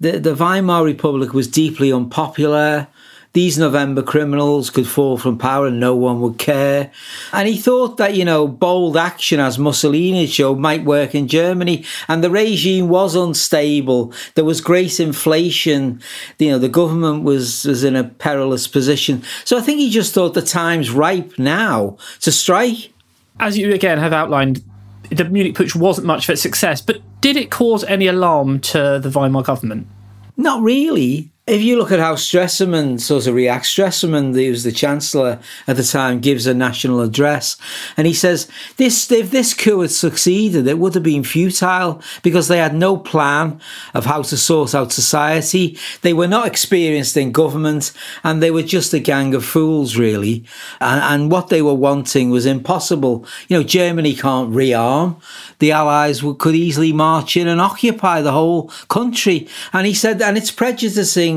the, 0.00 0.18
the 0.18 0.34
Weimar 0.34 0.84
Republic 0.84 1.32
was 1.32 1.48
deeply 1.48 1.92
unpopular 1.92 2.88
these 3.32 3.56
November 3.56 4.02
criminals 4.02 4.68
could 4.68 4.86
fall 4.86 5.16
from 5.16 5.38
power 5.38 5.66
and 5.66 5.80
no 5.80 5.96
one 5.96 6.20
would 6.20 6.38
care. 6.38 6.90
And 7.32 7.48
he 7.48 7.56
thought 7.56 7.96
that, 7.96 8.14
you 8.14 8.26
know, 8.26 8.46
bold 8.46 8.96
action, 8.96 9.40
as 9.40 9.58
Mussolini 9.58 10.26
showed, 10.26 10.58
might 10.58 10.84
work 10.84 11.14
in 11.14 11.28
Germany. 11.28 11.84
And 12.08 12.22
the 12.22 12.30
regime 12.30 12.88
was 12.88 13.14
unstable. 13.14 14.12
There 14.34 14.44
was 14.44 14.60
great 14.60 15.00
inflation. 15.00 16.02
You 16.38 16.50
know, 16.50 16.58
the 16.58 16.68
government 16.68 17.24
was, 17.24 17.64
was 17.64 17.84
in 17.84 17.96
a 17.96 18.04
perilous 18.04 18.68
position. 18.68 19.22
So 19.44 19.56
I 19.56 19.62
think 19.62 19.78
he 19.78 19.90
just 19.90 20.12
thought 20.12 20.34
the 20.34 20.42
time's 20.42 20.90
ripe 20.90 21.38
now 21.38 21.96
to 22.20 22.30
strike. 22.30 22.92
As 23.40 23.56
you 23.56 23.72
again 23.72 23.96
have 23.96 24.12
outlined, 24.12 24.62
the 25.16 25.24
Munich 25.24 25.54
Putsch 25.54 25.74
wasn't 25.74 26.06
much 26.06 26.28
of 26.28 26.34
a 26.34 26.36
success, 26.36 26.80
but 26.80 27.00
did 27.20 27.36
it 27.36 27.50
cause 27.50 27.84
any 27.84 28.06
alarm 28.06 28.60
to 28.60 28.98
the 28.98 29.10
Weimar 29.10 29.42
government? 29.42 29.86
Not 30.36 30.62
really 30.62 31.31
if 31.44 31.60
you 31.60 31.76
look 31.76 31.90
at 31.90 31.98
how 31.98 32.14
Stresemann 32.14 33.00
sort 33.00 33.26
of 33.26 33.34
reacts, 33.34 33.74
Stresemann, 33.74 34.32
who 34.32 34.50
was 34.50 34.62
the 34.62 34.70
chancellor 34.70 35.40
at 35.66 35.76
the 35.76 35.82
time, 35.82 36.20
gives 36.20 36.46
a 36.46 36.54
national 36.54 37.00
address, 37.00 37.56
and 37.96 38.06
he 38.06 38.14
says 38.14 38.48
this: 38.76 39.10
if 39.10 39.32
this 39.32 39.52
coup 39.52 39.80
had 39.80 39.90
succeeded, 39.90 40.68
it 40.68 40.78
would 40.78 40.94
have 40.94 41.02
been 41.02 41.24
futile 41.24 42.00
because 42.22 42.46
they 42.46 42.58
had 42.58 42.76
no 42.76 42.96
plan 42.96 43.60
of 43.92 44.04
how 44.04 44.22
to 44.22 44.36
sort 44.36 44.72
out 44.72 44.92
society. 44.92 45.76
They 46.02 46.12
were 46.12 46.28
not 46.28 46.46
experienced 46.46 47.16
in 47.16 47.32
government, 47.32 47.92
and 48.22 48.40
they 48.40 48.52
were 48.52 48.62
just 48.62 48.94
a 48.94 49.00
gang 49.00 49.34
of 49.34 49.44
fools, 49.44 49.96
really. 49.96 50.44
And, 50.80 51.02
and 51.02 51.32
what 51.32 51.48
they 51.48 51.60
were 51.60 51.74
wanting 51.74 52.30
was 52.30 52.46
impossible. 52.46 53.26
You 53.48 53.58
know, 53.58 53.64
Germany 53.64 54.14
can't 54.14 54.52
rearm; 54.52 55.20
the 55.58 55.72
Allies 55.72 56.22
could 56.38 56.54
easily 56.54 56.92
march 56.92 57.36
in 57.36 57.48
and 57.48 57.60
occupy 57.60 58.20
the 58.20 58.30
whole 58.30 58.68
country. 58.88 59.48
And 59.72 59.88
he 59.88 59.94
said, 59.94 60.22
and 60.22 60.38
it's 60.38 60.52
prejudicing 60.52 61.31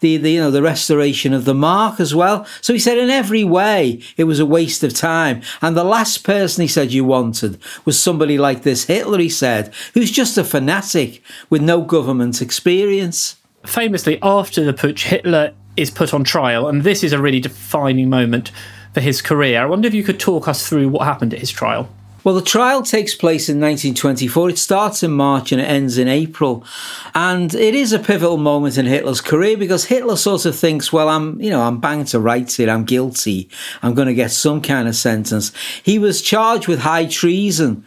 the, 0.00 0.16
the 0.16 0.32
you 0.32 0.40
know 0.40 0.50
the 0.50 0.62
restoration 0.62 1.32
of 1.32 1.44
the 1.44 1.54
mark 1.54 2.00
as 2.00 2.14
well. 2.14 2.46
So 2.60 2.72
he 2.72 2.78
said 2.78 2.98
in 2.98 3.10
every 3.10 3.44
way 3.44 4.00
it 4.16 4.24
was 4.24 4.40
a 4.40 4.46
waste 4.46 4.82
of 4.84 4.94
time. 4.94 5.42
And 5.62 5.76
the 5.76 5.84
last 5.84 6.24
person 6.24 6.62
he 6.62 6.68
said 6.68 6.92
you 6.92 7.04
wanted 7.04 7.58
was 7.84 8.00
somebody 8.00 8.38
like 8.38 8.62
this 8.62 8.84
Hitler. 8.84 9.18
He 9.18 9.28
said 9.28 9.72
who's 9.94 10.10
just 10.10 10.38
a 10.38 10.44
fanatic 10.44 11.22
with 11.50 11.62
no 11.62 11.82
government 11.82 12.42
experience. 12.42 13.36
Famously, 13.66 14.18
after 14.22 14.64
the 14.64 14.72
putsch, 14.72 15.04
Hitler 15.04 15.52
is 15.76 15.90
put 15.90 16.14
on 16.14 16.24
trial, 16.24 16.68
and 16.68 16.82
this 16.82 17.02
is 17.02 17.12
a 17.12 17.20
really 17.20 17.40
defining 17.40 18.08
moment 18.08 18.50
for 18.94 19.00
his 19.00 19.20
career. 19.20 19.60
I 19.60 19.66
wonder 19.66 19.86
if 19.86 19.94
you 19.94 20.04
could 20.04 20.20
talk 20.20 20.48
us 20.48 20.68
through 20.68 20.88
what 20.88 21.04
happened 21.04 21.34
at 21.34 21.40
his 21.40 21.50
trial. 21.50 21.88
Well, 22.28 22.34
the 22.34 22.42
trial 22.42 22.82
takes 22.82 23.14
place 23.14 23.48
in 23.48 23.58
1924. 23.58 24.50
It 24.50 24.58
starts 24.58 25.02
in 25.02 25.12
March 25.12 25.50
and 25.50 25.62
it 25.62 25.64
ends 25.64 25.96
in 25.96 26.08
April. 26.08 26.62
And 27.14 27.54
it 27.54 27.74
is 27.74 27.94
a 27.94 27.98
pivotal 27.98 28.36
moment 28.36 28.76
in 28.76 28.84
Hitler's 28.84 29.22
career 29.22 29.56
because 29.56 29.86
Hitler 29.86 30.14
sort 30.14 30.44
of 30.44 30.54
thinks, 30.54 30.92
well, 30.92 31.08
I'm, 31.08 31.40
you 31.40 31.48
know, 31.48 31.62
I'm 31.62 31.80
banged 31.80 32.08
to 32.08 32.20
rights 32.20 32.56
here. 32.56 32.68
I'm 32.68 32.84
guilty. 32.84 33.48
I'm 33.82 33.94
going 33.94 34.08
to 34.08 34.14
get 34.14 34.30
some 34.30 34.60
kind 34.60 34.86
of 34.86 34.94
sentence. 34.94 35.52
He 35.82 35.98
was 35.98 36.20
charged 36.20 36.68
with 36.68 36.80
high 36.80 37.06
treason. 37.06 37.86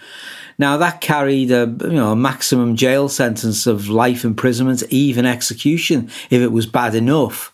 Now 0.58 0.78
that 0.78 1.02
carried 1.02 1.52
a 1.52 1.66
you 1.82 1.94
know 1.94 2.12
a 2.12 2.16
maximum 2.16 2.76
jail 2.76 3.10
sentence 3.10 3.66
of 3.66 3.90
life 3.90 4.24
imprisonment, 4.24 4.84
even 4.90 5.26
execution 5.26 6.10
if 6.30 6.42
it 6.42 6.52
was 6.52 6.68
bad 6.68 6.94
enough. 6.94 7.51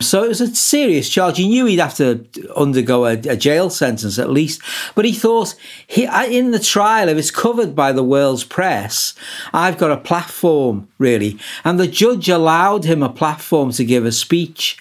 So 0.00 0.22
it 0.24 0.28
was 0.28 0.40
a 0.40 0.54
serious 0.54 1.08
charge. 1.08 1.38
He 1.38 1.48
knew 1.48 1.66
he'd 1.66 1.80
have 1.80 1.96
to 1.96 2.24
undergo 2.56 3.06
a, 3.06 3.12
a 3.12 3.36
jail 3.36 3.70
sentence 3.70 4.18
at 4.18 4.30
least, 4.30 4.62
but 4.94 5.04
he 5.04 5.12
thought 5.12 5.54
he, 5.86 6.08
in 6.30 6.52
the 6.52 6.58
trial, 6.58 7.08
if 7.08 7.18
it's 7.18 7.30
covered 7.30 7.74
by 7.74 7.92
the 7.92 8.04
world's 8.04 8.44
press, 8.44 9.14
I've 9.52 9.78
got 9.78 9.90
a 9.90 9.96
platform 9.96 10.88
really. 10.98 11.38
And 11.64 11.80
the 11.80 11.88
judge 11.88 12.28
allowed 12.28 12.84
him 12.84 13.02
a 13.02 13.08
platform 13.08 13.72
to 13.72 13.84
give 13.84 14.04
a 14.04 14.12
speech. 14.12 14.76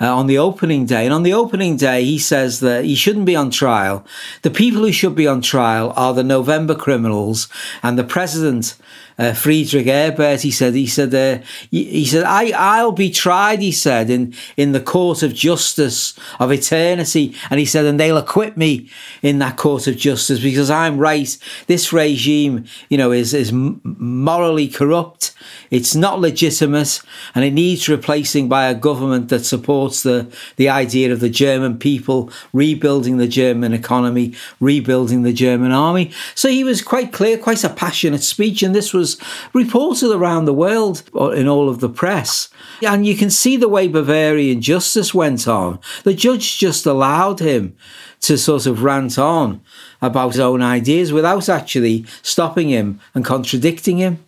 Uh, 0.00 0.16
on 0.16 0.28
the 0.28 0.38
opening 0.38 0.86
day. 0.86 1.04
And 1.04 1.12
on 1.12 1.24
the 1.24 1.32
opening 1.32 1.76
day, 1.76 2.04
he 2.04 2.20
says 2.20 2.60
that 2.60 2.84
he 2.84 2.94
shouldn't 2.94 3.24
be 3.24 3.34
on 3.34 3.50
trial. 3.50 4.06
The 4.42 4.50
people 4.50 4.82
who 4.82 4.92
should 4.92 5.16
be 5.16 5.26
on 5.26 5.42
trial 5.42 5.92
are 5.96 6.14
the 6.14 6.22
November 6.22 6.76
criminals 6.76 7.48
and 7.82 7.98
the 7.98 8.04
president 8.04 8.76
uh, 9.18 9.32
Friedrich 9.32 9.88
Ebert, 9.88 10.42
he 10.42 10.50
said, 10.50 10.74
he 10.74 10.86
said, 10.86 11.12
uh, 11.12 11.42
he, 11.70 12.04
said, 12.06 12.24
I, 12.24 12.52
I'll 12.56 12.92
be 12.92 13.10
tried, 13.10 13.60
he 13.60 13.72
said, 13.72 14.10
in, 14.10 14.32
in 14.56 14.70
the 14.70 14.80
court 14.80 15.24
of 15.24 15.34
justice 15.34 16.18
of 16.38 16.52
eternity. 16.52 17.34
And 17.50 17.58
he 17.58 17.66
said, 17.66 17.84
and 17.84 17.98
they'll 17.98 18.16
acquit 18.16 18.56
me 18.56 18.88
in 19.20 19.40
that 19.40 19.56
court 19.56 19.88
of 19.88 19.96
justice 19.96 20.40
because 20.40 20.70
I'm 20.70 20.98
right. 20.98 21.36
This 21.66 21.92
regime, 21.92 22.66
you 22.88 22.96
know, 22.96 23.10
is, 23.10 23.34
is 23.34 23.50
morally 23.52 24.68
corrupt. 24.68 25.34
It's 25.70 25.94
not 25.94 26.20
legitimate 26.20 27.00
and 27.34 27.44
it 27.44 27.52
needs 27.52 27.88
replacing 27.88 28.48
by 28.48 28.68
a 28.68 28.74
government 28.74 29.28
that 29.30 29.44
supports 29.44 30.02
the, 30.02 30.32
the 30.56 30.68
idea 30.68 31.12
of 31.12 31.20
the 31.20 31.28
German 31.28 31.78
people 31.78 32.30
rebuilding 32.52 33.16
the 33.16 33.28
German 33.28 33.72
economy, 33.72 34.34
rebuilding 34.60 35.22
the 35.22 35.32
German 35.32 35.72
army. 35.72 36.12
So 36.34 36.48
he 36.48 36.64
was 36.64 36.82
quite 36.82 37.12
clear, 37.12 37.36
quite 37.36 37.64
a 37.64 37.68
passionate 37.68 38.22
speech. 38.22 38.62
And 38.62 38.74
this 38.74 38.94
was 38.94 39.07
was 39.16 39.48
reported 39.52 40.14
around 40.14 40.44
the 40.44 40.54
world 40.54 41.02
in 41.34 41.48
all 41.48 41.68
of 41.68 41.80
the 41.80 41.88
press. 41.88 42.48
And 42.82 43.06
you 43.06 43.16
can 43.16 43.30
see 43.30 43.56
the 43.56 43.68
way 43.68 43.88
Bavarian 43.88 44.60
justice 44.60 45.14
went 45.14 45.48
on. 45.48 45.78
The 46.04 46.14
judge 46.14 46.58
just 46.58 46.86
allowed 46.86 47.40
him 47.40 47.76
to 48.20 48.36
sort 48.36 48.66
of 48.66 48.82
rant 48.82 49.18
on 49.18 49.60
about 50.02 50.32
his 50.32 50.40
own 50.40 50.62
ideas 50.62 51.12
without 51.12 51.48
actually 51.48 52.04
stopping 52.22 52.68
him 52.68 53.00
and 53.14 53.24
contradicting 53.24 53.98
him. 53.98 54.24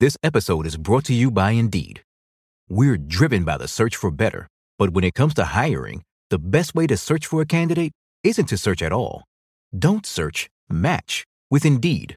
This 0.00 0.16
episode 0.22 0.66
is 0.66 0.76
brought 0.76 1.04
to 1.04 1.14
you 1.14 1.30
by 1.30 1.52
Indeed. 1.52 2.02
We're 2.68 2.98
driven 2.98 3.44
by 3.44 3.56
the 3.56 3.68
search 3.68 3.96
for 3.96 4.10
better, 4.10 4.48
but 4.78 4.90
when 4.90 5.04
it 5.04 5.14
comes 5.14 5.34
to 5.34 5.44
hiring, 5.44 6.02
the 6.30 6.38
best 6.38 6.74
way 6.74 6.86
to 6.88 6.96
search 6.96 7.26
for 7.26 7.40
a 7.40 7.46
candidate 7.46 7.92
isn't 8.24 8.46
to 8.46 8.58
search 8.58 8.82
at 8.82 8.92
all. 8.92 9.22
Don't 9.76 10.04
search, 10.04 10.48
match 10.68 11.24
with 11.50 11.64
Indeed. 11.64 12.16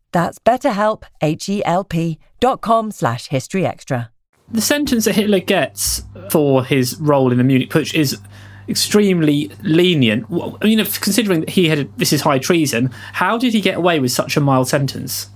That's 0.11 0.39
betterhelp, 0.39 1.03
H-E-L-P 1.21 2.19
dot 2.39 2.61
com 2.61 2.91
slash 2.91 3.27
history 3.27 3.65
extra. 3.65 4.11
The 4.49 4.61
sentence 4.61 5.05
that 5.05 5.15
Hitler 5.15 5.39
gets 5.39 6.03
for 6.29 6.65
his 6.65 6.99
role 6.99 7.31
in 7.31 7.37
the 7.37 7.43
Munich 7.43 7.69
Putsch 7.69 7.93
is 7.93 8.19
extremely 8.67 9.51
lenient. 9.63 10.25
I 10.29 10.65
mean, 10.65 10.83
considering 10.85 11.41
that 11.41 11.49
he 11.51 11.69
had 11.69 11.95
this 11.97 12.11
is 12.11 12.21
high 12.21 12.39
treason, 12.39 12.91
how 13.13 13.37
did 13.37 13.53
he 13.53 13.61
get 13.61 13.77
away 13.77 13.99
with 13.99 14.11
such 14.11 14.35
a 14.35 14.41
mild 14.41 14.67
sentence? 14.67 15.29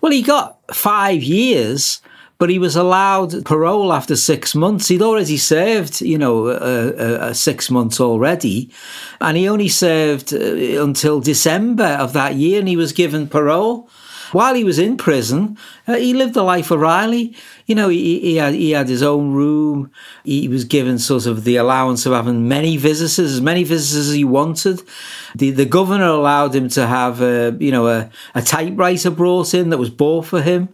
Well, 0.00 0.12
he 0.12 0.22
got 0.22 0.58
five 0.74 1.22
years, 1.22 2.00
but 2.36 2.50
he 2.50 2.58
was 2.58 2.76
allowed 2.76 3.44
parole 3.44 3.92
after 3.92 4.16
six 4.16 4.54
months. 4.54 4.88
He'd 4.88 5.02
already 5.02 5.38
served, 5.38 6.00
you 6.00 6.18
know, 6.18 6.48
uh, 6.48 6.92
uh, 7.20 7.32
six 7.32 7.70
months 7.70 8.00
already, 8.00 8.70
and 9.20 9.36
he 9.36 9.48
only 9.48 9.68
served 9.68 10.32
uh, 10.32 10.82
until 10.82 11.20
December 11.20 11.96
of 11.98 12.12
that 12.12 12.34
year, 12.34 12.58
and 12.58 12.68
he 12.68 12.76
was 12.76 12.92
given 12.92 13.28
parole. 13.28 13.88
While 14.32 14.54
he 14.54 14.64
was 14.64 14.78
in 14.78 14.96
prison, 14.96 15.56
uh, 15.86 15.96
he 15.96 16.14
lived 16.14 16.34
the 16.34 16.42
life 16.42 16.70
of 16.70 16.80
Riley. 16.80 17.34
You 17.66 17.74
know, 17.74 17.88
he, 17.88 18.20
he, 18.20 18.36
had, 18.36 18.54
he 18.54 18.72
had 18.72 18.88
his 18.88 19.02
own 19.02 19.32
room. 19.32 19.90
He 20.24 20.48
was 20.48 20.64
given 20.64 20.98
sort 20.98 21.26
of 21.26 21.44
the 21.44 21.56
allowance 21.56 22.06
of 22.06 22.12
having 22.12 22.48
many 22.48 22.76
visitors, 22.76 23.18
as 23.18 23.40
many 23.40 23.64
visitors 23.64 24.08
as 24.08 24.14
he 24.14 24.24
wanted. 24.24 24.82
The, 25.34 25.50
the 25.50 25.64
governor 25.64 26.06
allowed 26.06 26.54
him 26.54 26.68
to 26.70 26.86
have, 26.86 27.20
a, 27.20 27.56
you 27.58 27.70
know, 27.70 27.88
a, 27.88 28.10
a 28.34 28.42
typewriter 28.42 29.10
brought 29.10 29.54
in 29.54 29.70
that 29.70 29.78
was 29.78 29.90
bought 29.90 30.26
for 30.26 30.42
him 30.42 30.68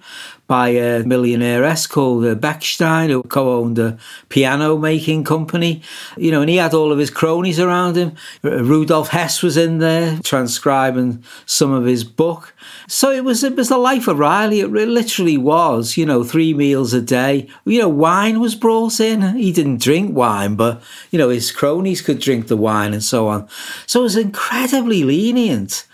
by 0.47 0.69
a 0.69 1.03
millionairess 1.05 1.89
called 1.89 2.25
uh, 2.25 2.35
Bechstein, 2.35 3.09
who 3.09 3.23
co-owned 3.23 3.79
a 3.79 3.97
piano 4.29 4.77
making 4.77 5.25
company. 5.25 5.83
You 6.17 6.31
know, 6.31 6.43
and 6.43 6.51
he 6.51 6.57
had 6.57 6.75
all 6.75 6.93
of 6.93 6.99
his 6.99 7.11
cronies 7.11 7.59
around 7.59 7.97
him. 7.97 8.15
Rudolf 8.43 9.09
Hess 9.09 9.43
was 9.43 9.57
in 9.57 9.79
there 9.79 10.19
transcribing 10.23 11.25
some 11.47 11.73
of 11.73 11.87
his 11.87 12.05
book. 12.05 12.55
So 12.89 13.11
it 13.11 13.25
was 13.25 13.43
it 13.43 13.57
was 13.57 13.71
the 13.71 13.79
life 13.79 14.07
of 14.07 14.19
Riley. 14.19 14.61
It 14.61 14.69
literally 14.69 15.39
was. 15.39 15.97
You 15.97 16.05
know, 16.05 16.25
three 16.25 16.53
meals 16.53 16.93
a 16.93 17.01
day. 17.01 17.49
You 17.65 17.81
know, 17.81 17.89
wine 17.89 18.41
was 18.41 18.55
brought 18.55 19.01
in. 19.01 19.23
He 19.37 19.53
didn't 19.53 19.81
drink 19.81 20.15
wine, 20.15 20.57
but 20.57 20.83
you 21.11 21.19
know 21.19 21.31
his 21.31 21.53
cronies 21.53 22.03
could 22.03 22.21
drink 22.21 22.49
the 22.49 22.57
wine 22.57 22.93
and 22.93 23.03
so 23.03 23.29
on. 23.29 23.49
So 23.87 24.01
it 24.01 24.05
was 24.05 24.17
incredibly 24.17 25.05
lenient 25.05 25.87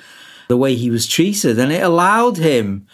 the 0.48 0.56
way 0.56 0.74
he 0.74 0.90
was 0.90 1.06
treated, 1.06 1.60
and 1.60 1.70
it 1.70 1.82
allowed 1.82 2.38
him 2.38 2.88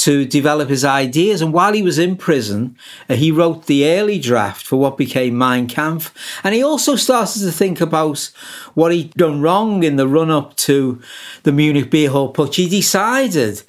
to 0.00 0.24
develop 0.24 0.70
his 0.70 0.82
ideas. 0.82 1.42
And 1.42 1.52
while 1.52 1.74
he 1.74 1.82
was 1.82 1.98
in 1.98 2.16
prison, 2.16 2.74
uh, 3.06 3.16
he 3.16 3.30
wrote 3.30 3.66
the 3.66 3.86
early 3.86 4.18
draft 4.18 4.64
for 4.64 4.76
what 4.76 4.96
became 4.96 5.36
Mein 5.36 5.66
Kampf. 5.66 6.14
And 6.42 6.54
he 6.54 6.62
also 6.62 6.96
started 6.96 7.40
to 7.40 7.52
think 7.52 7.82
about 7.82 8.30
what 8.72 8.92
he'd 8.92 9.12
done 9.12 9.42
wrong 9.42 9.82
in 9.82 9.96
the 9.96 10.08
run 10.08 10.30
up 10.30 10.56
to 10.56 11.02
the 11.42 11.52
Munich 11.52 11.90
Beer 11.90 12.08
Hall 12.08 12.32
Putsch. 12.32 12.54
He 12.54 12.66
decided 12.66 13.62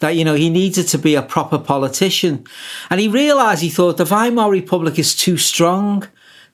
that, 0.00 0.14
you 0.14 0.24
know, 0.26 0.34
he 0.34 0.50
needed 0.50 0.86
to 0.88 0.98
be 0.98 1.14
a 1.14 1.22
proper 1.22 1.58
politician. 1.58 2.44
And 2.90 3.00
he 3.00 3.08
realized, 3.08 3.62
he 3.62 3.70
thought, 3.70 3.96
the 3.96 4.04
Weimar 4.04 4.50
Republic 4.50 4.98
is 4.98 5.16
too 5.16 5.38
strong 5.38 6.06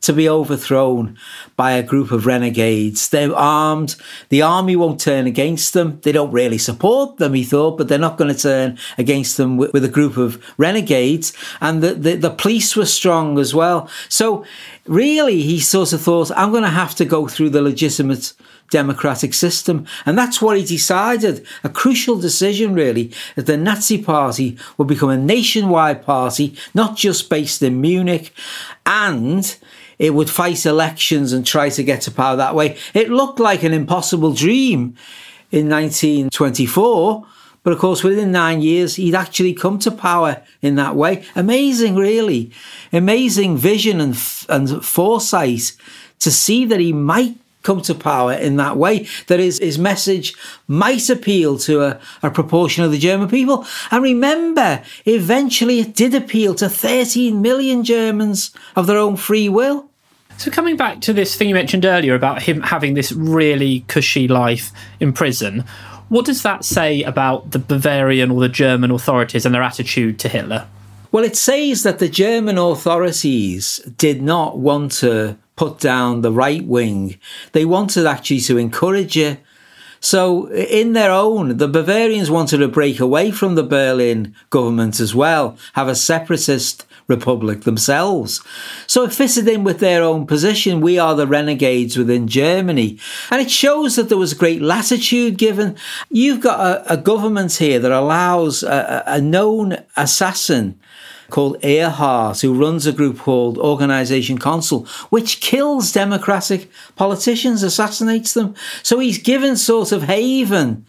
to 0.04 0.12
be 0.12 0.28
overthrown 0.28 1.16
by 1.56 1.72
a 1.72 1.82
group 1.82 2.12
of 2.12 2.26
renegades. 2.26 3.08
They're 3.08 3.34
armed. 3.34 3.96
The 4.28 4.42
army 4.42 4.76
won't 4.76 5.00
turn 5.00 5.26
against 5.26 5.72
them. 5.72 6.00
They 6.02 6.12
don't 6.12 6.32
really 6.32 6.58
support 6.58 7.16
them, 7.16 7.34
he 7.34 7.44
thought, 7.44 7.78
but 7.78 7.88
they're 7.88 7.98
not 7.98 8.18
going 8.18 8.32
to 8.34 8.40
turn 8.40 8.78
against 8.98 9.36
them 9.36 9.56
with, 9.56 9.72
with 9.72 9.84
a 9.84 9.88
group 9.88 10.16
of 10.16 10.42
renegades. 10.58 11.32
And 11.60 11.82
the, 11.82 11.94
the, 11.94 12.16
the 12.16 12.30
police 12.30 12.76
were 12.76 12.86
strong 12.86 13.38
as 13.38 13.54
well. 13.54 13.88
So 14.08 14.44
really, 14.86 15.42
he 15.42 15.60
sort 15.60 15.92
of 15.92 16.02
thought, 16.02 16.30
I'm 16.36 16.50
going 16.50 16.62
to 16.64 16.68
have 16.68 16.94
to 16.96 17.04
go 17.04 17.26
through 17.26 17.50
the 17.50 17.62
legitimate 17.62 18.34
democratic 18.70 19.34
system. 19.34 19.86
And 20.04 20.18
that's 20.18 20.42
what 20.42 20.56
he 20.56 20.64
decided. 20.64 21.46
A 21.62 21.68
crucial 21.68 22.18
decision, 22.18 22.74
really, 22.74 23.12
that 23.36 23.46
the 23.46 23.56
Nazi 23.56 24.02
Party 24.02 24.58
would 24.76 24.88
become 24.88 25.10
a 25.10 25.16
nationwide 25.16 26.04
party, 26.04 26.56
not 26.74 26.96
just 26.96 27.30
based 27.30 27.62
in 27.62 27.80
Munich. 27.80 28.32
And 28.86 29.56
it 29.98 30.14
would 30.14 30.30
fight 30.30 30.66
elections 30.66 31.32
and 31.32 31.46
try 31.46 31.68
to 31.70 31.82
get 31.82 32.02
to 32.02 32.10
power 32.10 32.36
that 32.36 32.54
way. 32.54 32.76
It 32.92 33.10
looked 33.10 33.40
like 33.40 33.62
an 33.62 33.72
impossible 33.72 34.32
dream 34.32 34.96
in 35.50 35.68
1924. 35.68 37.26
But 37.62 37.72
of 37.72 37.78
course, 37.78 38.04
within 38.04 38.30
nine 38.30 38.60
years, 38.60 38.96
he'd 38.96 39.14
actually 39.14 39.54
come 39.54 39.78
to 39.80 39.90
power 39.90 40.42
in 40.60 40.74
that 40.74 40.96
way. 40.96 41.24
Amazing, 41.34 41.96
really. 41.96 42.52
Amazing 42.92 43.56
vision 43.56 44.00
and, 44.00 44.16
and 44.50 44.84
foresight 44.84 45.72
to 46.18 46.30
see 46.30 46.66
that 46.66 46.78
he 46.78 46.92
might 46.92 47.38
come 47.64 47.80
to 47.82 47.94
power 47.94 48.34
in 48.34 48.56
that 48.56 48.76
way, 48.76 49.08
that 49.26 49.40
his, 49.40 49.58
his 49.58 49.78
message 49.78 50.36
might 50.68 51.10
appeal 51.10 51.58
to 51.58 51.82
a, 51.82 52.00
a 52.22 52.30
proportion 52.30 52.84
of 52.84 52.92
the 52.92 52.98
German 52.98 53.28
people. 53.28 53.66
And 53.90 54.02
remember, 54.02 54.82
eventually 55.04 55.80
it 55.80 55.96
did 55.96 56.14
appeal 56.14 56.54
to 56.56 56.68
13 56.68 57.42
million 57.42 57.82
Germans 57.82 58.52
of 58.76 58.86
their 58.86 58.98
own 58.98 59.16
free 59.16 59.48
will. 59.48 59.90
So, 60.36 60.50
coming 60.50 60.76
back 60.76 61.00
to 61.02 61.12
this 61.12 61.36
thing 61.36 61.48
you 61.48 61.54
mentioned 61.54 61.84
earlier 61.84 62.14
about 62.14 62.42
him 62.42 62.60
having 62.60 62.94
this 62.94 63.12
really 63.12 63.80
cushy 63.86 64.26
life 64.26 64.72
in 64.98 65.12
prison, 65.12 65.64
what 66.08 66.26
does 66.26 66.42
that 66.42 66.64
say 66.64 67.02
about 67.02 67.52
the 67.52 67.58
Bavarian 67.58 68.30
or 68.30 68.40
the 68.40 68.48
German 68.48 68.90
authorities 68.90 69.46
and 69.46 69.54
their 69.54 69.62
attitude 69.62 70.18
to 70.20 70.28
Hitler? 70.28 70.66
Well, 71.12 71.24
it 71.24 71.36
says 71.36 71.84
that 71.84 72.00
the 72.00 72.08
German 72.08 72.58
authorities 72.58 73.78
did 73.96 74.20
not 74.20 74.58
want 74.58 74.90
to 74.92 75.38
put 75.56 75.78
down 75.78 76.20
the 76.20 76.32
right 76.32 76.64
wing. 76.64 77.18
They 77.52 77.64
wanted 77.64 78.06
actually 78.06 78.40
to 78.40 78.58
encourage 78.58 79.16
it. 79.16 79.40
So, 80.00 80.50
in 80.52 80.92
their 80.92 81.10
own, 81.10 81.56
the 81.56 81.68
Bavarians 81.68 82.30
wanted 82.30 82.58
to 82.58 82.68
break 82.68 83.00
away 83.00 83.30
from 83.30 83.54
the 83.54 83.62
Berlin 83.62 84.34
government 84.50 85.00
as 85.00 85.14
well, 85.14 85.56
have 85.72 85.88
a 85.88 85.94
separatist 85.94 86.84
republic 87.06 87.62
themselves. 87.62 88.42
So 88.86 89.04
it 89.04 89.12
fitted 89.12 89.46
in 89.48 89.64
with 89.64 89.80
their 89.80 90.02
own 90.02 90.26
position. 90.26 90.80
We 90.80 90.98
are 90.98 91.14
the 91.14 91.26
renegades 91.26 91.96
within 91.96 92.28
Germany. 92.28 92.98
And 93.30 93.40
it 93.40 93.50
shows 93.50 93.96
that 93.96 94.08
there 94.08 94.18
was 94.18 94.34
great 94.34 94.62
latitude 94.62 95.36
given. 95.36 95.76
You've 96.10 96.40
got 96.40 96.60
a, 96.60 96.94
a 96.94 96.96
government 96.96 97.54
here 97.54 97.78
that 97.78 97.92
allows 97.92 98.62
a, 98.62 99.02
a 99.06 99.20
known 99.20 99.78
assassin 99.96 100.78
called 101.30 101.60
Ehrhardt, 101.62 102.42
who 102.42 102.54
runs 102.54 102.86
a 102.86 102.92
group 102.92 103.18
called 103.18 103.58
Organisation 103.58 104.38
Consul, 104.38 104.86
which 105.10 105.40
kills 105.40 105.92
democratic 105.92 106.70
politicians, 106.96 107.62
assassinates 107.62 108.34
them. 108.34 108.54
So 108.82 108.98
he's 108.98 109.18
given 109.18 109.56
sort 109.56 109.92
of 109.92 110.04
haven 110.04 110.86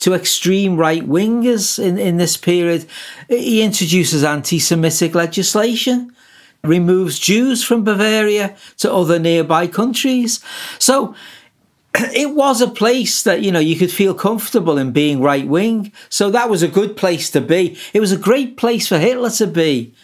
to 0.00 0.14
extreme 0.14 0.76
right 0.76 1.06
wingers 1.06 1.78
in, 1.78 1.98
in 1.98 2.16
this 2.16 2.36
period. 2.36 2.86
He 3.28 3.62
introduces 3.62 4.24
anti 4.24 4.58
Semitic 4.58 5.14
legislation, 5.14 6.14
removes 6.62 7.18
Jews 7.18 7.62
from 7.62 7.84
Bavaria 7.84 8.56
to 8.78 8.92
other 8.92 9.18
nearby 9.18 9.66
countries. 9.66 10.40
So 10.78 11.14
it 12.14 12.34
was 12.34 12.60
a 12.60 12.68
place 12.68 13.22
that 13.22 13.42
you 13.42 13.52
know 13.52 13.60
you 13.60 13.76
could 13.76 13.92
feel 13.92 14.14
comfortable 14.14 14.78
in 14.78 14.92
being 14.92 15.20
right 15.20 15.46
wing. 15.46 15.92
So 16.08 16.30
that 16.30 16.50
was 16.50 16.62
a 16.62 16.68
good 16.68 16.96
place 16.96 17.30
to 17.30 17.40
be. 17.40 17.78
It 17.92 18.00
was 18.00 18.12
a 18.12 18.18
great 18.18 18.56
place 18.56 18.88
for 18.88 18.98
Hitler 18.98 19.30
to 19.30 19.46
be. 19.46 19.94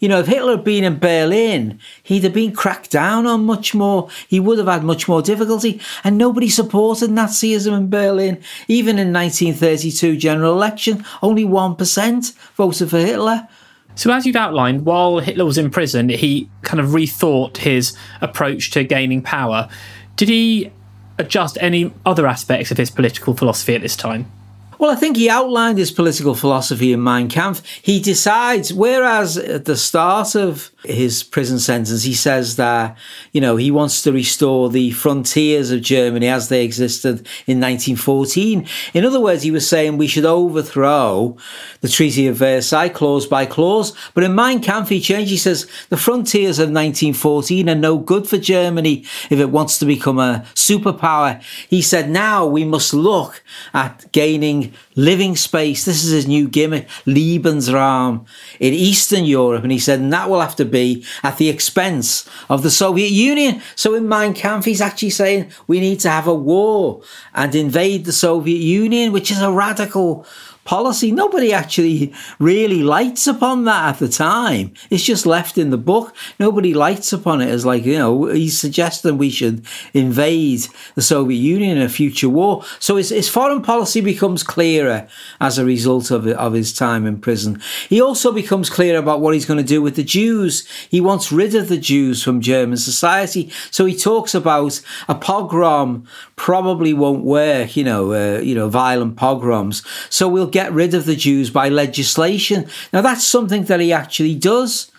You 0.00 0.08
know, 0.08 0.20
if 0.20 0.26
Hitler 0.28 0.56
had 0.56 0.64
been 0.64 0.84
in 0.84 0.98
Berlin, 0.98 1.80
he'd 2.04 2.22
have 2.22 2.32
been 2.32 2.52
cracked 2.52 2.90
down 2.90 3.26
on 3.26 3.44
much 3.44 3.74
more. 3.74 4.08
He 4.28 4.38
would 4.38 4.58
have 4.58 4.68
had 4.68 4.84
much 4.84 5.08
more 5.08 5.22
difficulty. 5.22 5.80
And 6.04 6.16
nobody 6.16 6.48
supported 6.48 7.10
Nazism 7.10 7.76
in 7.76 7.90
Berlin. 7.90 8.40
Even 8.68 8.98
in 8.98 9.12
1932 9.12 10.16
general 10.16 10.52
election, 10.52 11.04
only 11.20 11.44
1% 11.44 12.34
voted 12.54 12.90
for 12.90 12.98
Hitler. 12.98 13.48
So, 13.96 14.12
as 14.12 14.24
you've 14.24 14.36
outlined, 14.36 14.86
while 14.86 15.18
Hitler 15.18 15.44
was 15.44 15.58
in 15.58 15.70
prison, 15.70 16.10
he 16.10 16.48
kind 16.62 16.78
of 16.78 16.90
rethought 16.90 17.56
his 17.56 17.96
approach 18.20 18.70
to 18.72 18.84
gaining 18.84 19.22
power. 19.22 19.68
Did 20.14 20.28
he 20.28 20.70
adjust 21.18 21.58
any 21.60 21.92
other 22.06 22.26
aspects 22.26 22.70
of 22.70 22.78
his 22.78 22.90
political 22.90 23.34
philosophy 23.34 23.74
at 23.74 23.82
this 23.82 23.96
time? 23.96 24.30
Well, 24.78 24.92
I 24.92 24.94
think 24.94 25.16
he 25.16 25.28
outlined 25.28 25.78
his 25.78 25.90
political 25.90 26.34
philosophy 26.36 26.92
in 26.92 27.02
Mein 27.02 27.28
Kampf. 27.28 27.64
He 27.82 28.00
decides, 28.00 28.72
whereas 28.72 29.36
at 29.36 29.64
the 29.64 29.76
start 29.76 30.36
of 30.36 30.70
his 30.84 31.24
prison 31.24 31.58
sentence, 31.58 32.04
he 32.04 32.14
says 32.14 32.54
that, 32.56 32.96
you 33.32 33.40
know, 33.40 33.56
he 33.56 33.70
wants 33.70 34.02
to 34.02 34.12
restore 34.12 34.70
the 34.70 34.92
frontiers 34.92 35.72
of 35.72 35.82
Germany 35.82 36.28
as 36.28 36.48
they 36.48 36.64
existed 36.64 37.26
in 37.46 37.60
1914. 37.60 38.66
In 38.94 39.04
other 39.04 39.20
words, 39.20 39.42
he 39.42 39.50
was 39.50 39.68
saying 39.68 39.96
we 39.96 40.06
should 40.06 40.24
overthrow 40.24 41.36
the 41.80 41.88
Treaty 41.88 42.28
of 42.28 42.36
Versailles 42.36 42.90
clause 42.90 43.26
by 43.26 43.44
clause. 43.44 43.92
But 44.14 44.22
in 44.22 44.36
Mein 44.36 44.60
Kampf, 44.60 44.88
he 44.88 45.00
changed. 45.00 45.30
He 45.30 45.36
says 45.36 45.66
the 45.88 45.96
frontiers 45.96 46.60
of 46.60 46.68
1914 46.68 47.68
are 47.68 47.74
no 47.74 47.98
good 47.98 48.28
for 48.28 48.38
Germany 48.38 49.04
if 49.30 49.40
it 49.40 49.50
wants 49.50 49.78
to 49.80 49.84
become 49.84 50.20
a 50.20 50.46
superpower. 50.54 51.42
He 51.68 51.82
said 51.82 52.08
now 52.08 52.46
we 52.46 52.64
must 52.64 52.94
look 52.94 53.42
at 53.74 54.10
gaining 54.12 54.72
living 54.98 55.36
space. 55.36 55.84
This 55.84 56.04
is 56.04 56.10
his 56.10 56.26
new 56.26 56.48
gimmick, 56.48 56.88
Lebensraum, 57.06 58.26
in 58.58 58.74
Eastern 58.74 59.24
Europe. 59.24 59.62
And 59.62 59.72
he 59.72 59.78
said, 59.78 60.00
and 60.00 60.12
that 60.12 60.28
will 60.28 60.40
have 60.40 60.56
to 60.56 60.64
be 60.64 61.06
at 61.22 61.38
the 61.38 61.48
expense 61.48 62.28
of 62.50 62.62
the 62.62 62.70
Soviet 62.70 63.10
Union. 63.10 63.62
So 63.76 63.94
in 63.94 64.08
Mein 64.08 64.34
Kampf, 64.34 64.66
he's 64.66 64.80
actually 64.80 65.10
saying 65.10 65.50
we 65.68 65.78
need 65.78 66.00
to 66.00 66.10
have 66.10 66.26
a 66.26 66.34
war 66.34 67.00
and 67.32 67.54
invade 67.54 68.04
the 68.04 68.12
Soviet 68.12 68.60
Union, 68.60 69.12
which 69.12 69.30
is 69.30 69.40
a 69.40 69.52
radical 69.52 70.26
policy. 70.68 71.10
Nobody 71.10 71.50
actually 71.50 72.12
really 72.38 72.82
lights 72.82 73.26
upon 73.26 73.64
that 73.64 73.94
at 73.94 73.98
the 74.00 74.08
time. 74.08 74.74
It's 74.90 75.02
just 75.02 75.24
left 75.24 75.56
in 75.56 75.70
the 75.70 75.78
book. 75.78 76.14
Nobody 76.38 76.74
lights 76.74 77.10
upon 77.10 77.40
it 77.40 77.48
as 77.48 77.64
like, 77.64 77.86
you 77.86 77.96
know, 77.96 78.26
he's 78.26 78.60
suggesting 78.60 79.16
we 79.16 79.30
should 79.30 79.64
invade 79.94 80.66
the 80.94 81.00
Soviet 81.00 81.38
Union 81.38 81.78
in 81.78 81.82
a 81.82 81.88
future 81.88 82.28
war. 82.28 82.64
So 82.80 82.96
his, 82.96 83.08
his 83.08 83.30
foreign 83.30 83.62
policy 83.62 84.02
becomes 84.02 84.42
clearer 84.42 85.08
as 85.40 85.56
a 85.56 85.64
result 85.64 86.10
of, 86.10 86.26
of 86.26 86.52
his 86.52 86.74
time 86.74 87.06
in 87.06 87.18
prison. 87.18 87.62
He 87.88 87.98
also 87.98 88.30
becomes 88.30 88.68
clear 88.68 88.98
about 88.98 89.22
what 89.22 89.32
he's 89.32 89.46
going 89.46 89.64
to 89.64 89.74
do 89.74 89.80
with 89.80 89.96
the 89.96 90.04
Jews. 90.04 90.68
He 90.90 91.00
wants 91.00 91.32
rid 91.32 91.54
of 91.54 91.68
the 91.68 91.78
Jews 91.78 92.22
from 92.22 92.42
German 92.42 92.76
society. 92.76 93.50
So 93.70 93.86
he 93.86 93.96
talks 93.96 94.34
about 94.34 94.82
a 95.08 95.14
pogrom 95.14 96.06
probably 96.36 96.92
won't 96.92 97.24
work, 97.24 97.74
you 97.74 97.84
know, 97.84 98.12
uh, 98.12 98.40
you 98.40 98.54
know, 98.54 98.68
violent 98.68 99.16
pogroms. 99.16 99.82
So 100.10 100.28
we'll 100.28 100.46
get 100.46 100.57
rid 100.66 100.94
of 100.94 101.06
the 101.06 101.16
Jews 101.16 101.50
by 101.50 101.68
legislation. 101.68 102.66
Now 102.92 103.00
that's 103.00 103.26
something 103.26 103.64
that 103.64 103.80
he 103.80 103.92
actually 103.92 104.34
does. 104.34 104.90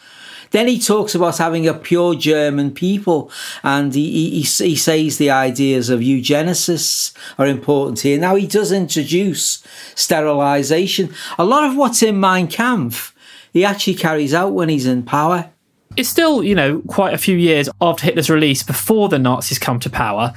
Then 0.52 0.68
he 0.68 0.80
talks 0.80 1.14
about 1.14 1.38
having 1.38 1.68
a 1.68 1.74
pure 1.74 2.16
German 2.16 2.72
people, 2.72 3.32
and 3.64 3.94
he, 3.94 4.42
he, 4.42 4.42
he 4.42 4.76
says 4.76 5.18
the 5.18 5.30
ideas 5.30 5.90
of 5.90 6.00
eugenicists 6.00 7.14
are 7.38 7.46
important 7.46 8.00
here. 8.00 8.20
Now 8.20 8.36
he 8.36 8.48
does 8.48 8.72
introduce 8.72 9.64
sterilisation. 9.96 11.14
A 11.38 11.46
lot 11.46 11.64
of 11.64 11.78
what's 11.78 12.02
in 12.02 12.20
Mein 12.20 12.48
Kampf, 12.48 13.14
he 13.54 13.64
actually 13.64 13.96
carries 13.96 14.34
out 14.34 14.54
when 14.54 14.70
he's 14.70 14.88
in 14.88 15.04
power. 15.04 15.52
It's 15.98 16.10
still, 16.10 16.44
you 16.44 16.56
know, 16.56 16.82
quite 16.88 17.14
a 17.14 17.18
few 17.18 17.38
years 17.38 17.70
after 17.82 18.06
Hitler's 18.06 18.30
release 18.30 18.64
before 18.64 19.10
the 19.10 19.20
Nazis 19.20 19.60
come 19.60 19.80
to 19.82 19.90
power. 19.90 20.34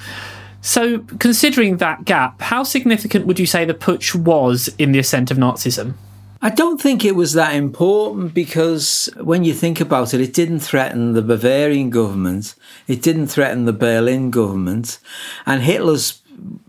So, 0.65 1.01
considering 1.19 1.79
that 1.79 2.05
gap, 2.05 2.41
how 2.41 2.63
significant 2.63 3.27
would 3.27 3.41
you 3.41 3.47
say 3.47 3.65
the 3.65 3.75
putsch 3.75 4.15
was 4.15 4.69
in 4.79 4.93
the 4.93 5.01
ascent 5.01 5.33
of 5.33 5.37
Nazism? 5.37 5.95
I 6.41 6.51
don't 6.51 6.81
think 6.81 7.05
it 7.05 7.17
was 7.17 7.33
that 7.35 7.55
important 7.55 8.33
because 8.33 9.09
when 9.21 9.43
you 9.43 9.55
think 9.55 9.81
about 9.81 10.15
it, 10.15 10.21
it 10.21 10.33
didn't 10.33 10.61
threaten 10.61 11.13
the 11.13 11.23
Bavarian 11.23 11.91
government, 11.91 12.55
it 12.87 13.03
didn't 13.03 13.27
threaten 13.27 13.65
the 13.65 13.73
Berlin 13.73 14.31
government, 14.31 14.99
and 15.47 15.63
Hitler's 15.63 16.22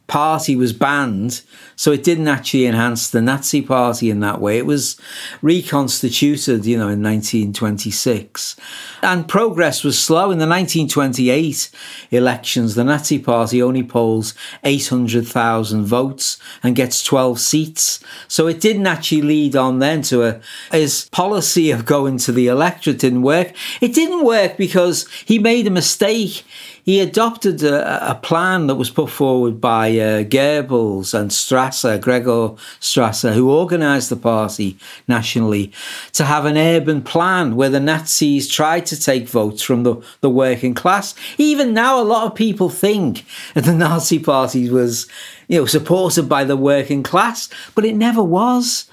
party 0.08 0.56
was 0.56 0.74
banned, 0.74 1.42
so 1.76 1.92
it 1.92 2.04
didn't 2.04 2.28
actually 2.28 2.68
enhance 2.68 3.10
the 3.10 3.22
Nazi 3.22 3.62
party 3.62 4.12
in 4.12 4.20
that 4.20 4.40
way. 4.40 4.60
It 4.60 4.66
was 4.66 5.00
reconstituted, 5.42 6.66
you 6.66 6.78
know, 6.78 6.90
in 6.90 7.02
1926. 7.02 8.56
And 9.02 9.28
progress 9.28 9.84
was 9.84 9.98
slow. 9.98 10.26
In 10.26 10.38
the 10.38 10.48
1928 10.48 11.72
elections, 12.12 12.76
the 12.76 12.84
Nazi 12.84 13.18
party 13.18 13.62
only 13.62 13.82
polls 13.82 14.36
800,000 14.64 15.86
votes 15.86 16.38
and 16.62 16.76
gets 16.76 17.04
12 17.04 17.40
seats. 17.40 18.00
So 18.28 18.48
it 18.48 18.62
didn't 18.62 18.88
actually 18.88 19.24
lead 19.24 19.56
on 19.56 19.80
then 19.80 20.04
to 20.04 20.24
a, 20.24 20.42
his 20.72 21.10
policy 21.10 21.72
of 21.72 21.86
going 21.86 22.20
to 22.20 22.32
the 22.32 22.48
electorate 22.48 23.00
didn't 23.00 23.24
work. 23.24 23.54
It 23.82 23.96
didn't 23.96 24.24
work 24.24 24.58
because 24.58 25.08
he 25.26 25.40
made 25.40 25.66
a 25.66 25.72
mistake 25.72 26.44
he 26.84 27.00
adopted 27.00 27.64
a, 27.64 28.12
a, 28.12 28.16
plan 28.16 28.68
that 28.68 28.76
was 28.76 28.90
put 28.90 29.10
forward 29.10 29.62
by 29.62 29.90
uh, 29.92 30.24
Goebbels 30.24 31.14
and 31.18 31.32
Strasser, 31.32 32.00
Gregor 32.00 32.50
Strasser, 32.82 33.34
who 33.34 33.52
organised 33.52 34.10
the 34.10 34.18
party 34.18 34.78
nationally, 35.08 35.72
to 36.12 36.26
have 36.26 36.46
an 36.46 36.58
urban 36.58 37.02
plan 37.02 37.56
where 37.56 37.70
the 37.70 37.80
Nazis 37.80 38.50
tried 38.50 38.86
to 38.88 39.00
take 39.00 39.28
votes 39.28 39.64
from 39.64 39.84
the, 39.84 39.96
the 40.22 40.30
working 40.30 40.74
class. 40.74 41.16
Even 41.38 41.74
now, 41.74 42.02
a 42.02 42.04
lot 42.04 42.28
of 42.28 42.36
people 42.36 42.70
think 42.70 43.26
that 43.54 43.64
the 43.64 43.74
Nazi 43.74 44.20
party 44.20 44.70
was, 44.70 45.08
you 45.48 45.60
know, 45.60 45.66
supported 45.66 46.28
by 46.28 46.44
the 46.44 46.58
working 46.58 47.02
class, 47.02 47.50
but 47.76 47.86
it 47.86 47.96
never 47.96 48.22
was. 48.22 48.90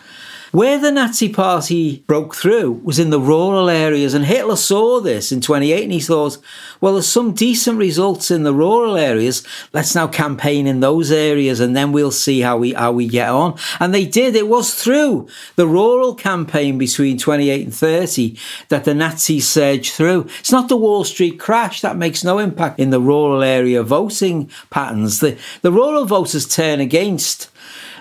Where 0.53 0.79
the 0.79 0.91
Nazi 0.91 1.29
party 1.29 2.03
broke 2.09 2.35
through 2.35 2.81
was 2.83 2.99
in 2.99 3.11
the 3.11 3.21
rural 3.21 3.71
areas, 3.71 4.15
and 4.15 4.25
Hitler 4.25 4.57
saw 4.57 4.99
this 5.01 5.31
in 5.31 5.41
28 5.41 5.85
and 5.85 5.93
he 5.93 6.01
thought, 6.01 6.39
well, 6.81 6.95
there's 6.95 7.07
some 7.07 7.35
decent 7.35 7.79
results 7.79 8.33
in 8.33 8.43
the 8.43 8.53
rural 8.53 8.97
areas. 8.97 9.47
Let's 9.73 9.95
now 9.95 10.09
campaign 10.09 10.67
in 10.67 10.81
those 10.81 11.13
areas 11.13 11.61
and 11.61 11.77
then 11.77 11.93
we'll 11.93 12.11
see 12.11 12.41
how 12.41 12.57
we, 12.57 12.73
how 12.73 12.91
we 12.91 13.07
get 13.07 13.29
on. 13.29 13.57
And 13.79 13.95
they 13.95 14.05
did. 14.05 14.35
It 14.35 14.49
was 14.49 14.75
through 14.75 15.29
the 15.55 15.69
rural 15.69 16.17
campaign 16.17 16.79
between 16.79 17.17
28 17.17 17.65
and 17.67 17.75
30 17.75 18.37
that 18.71 18.85
the 18.85 18.95
Nazis 18.95 19.47
surged 19.47 19.93
through. 19.93 20.23
It's 20.41 20.51
not 20.51 20.69
the 20.69 20.77
Wall 20.77 21.05
Street 21.05 21.39
crash 21.39 21.81
that 21.83 21.97
makes 21.97 22.25
no 22.25 22.39
impact 22.39 22.81
in 22.81 22.91
the 22.91 23.01
rural 23.01 23.45
area 23.45 23.85
voting 23.85 24.51
patterns. 24.71 25.21
The, 25.21 25.39
the 25.63 25.71
rural 25.71 26.07
voters 26.07 26.49
turn 26.49 26.81
against 26.81 27.51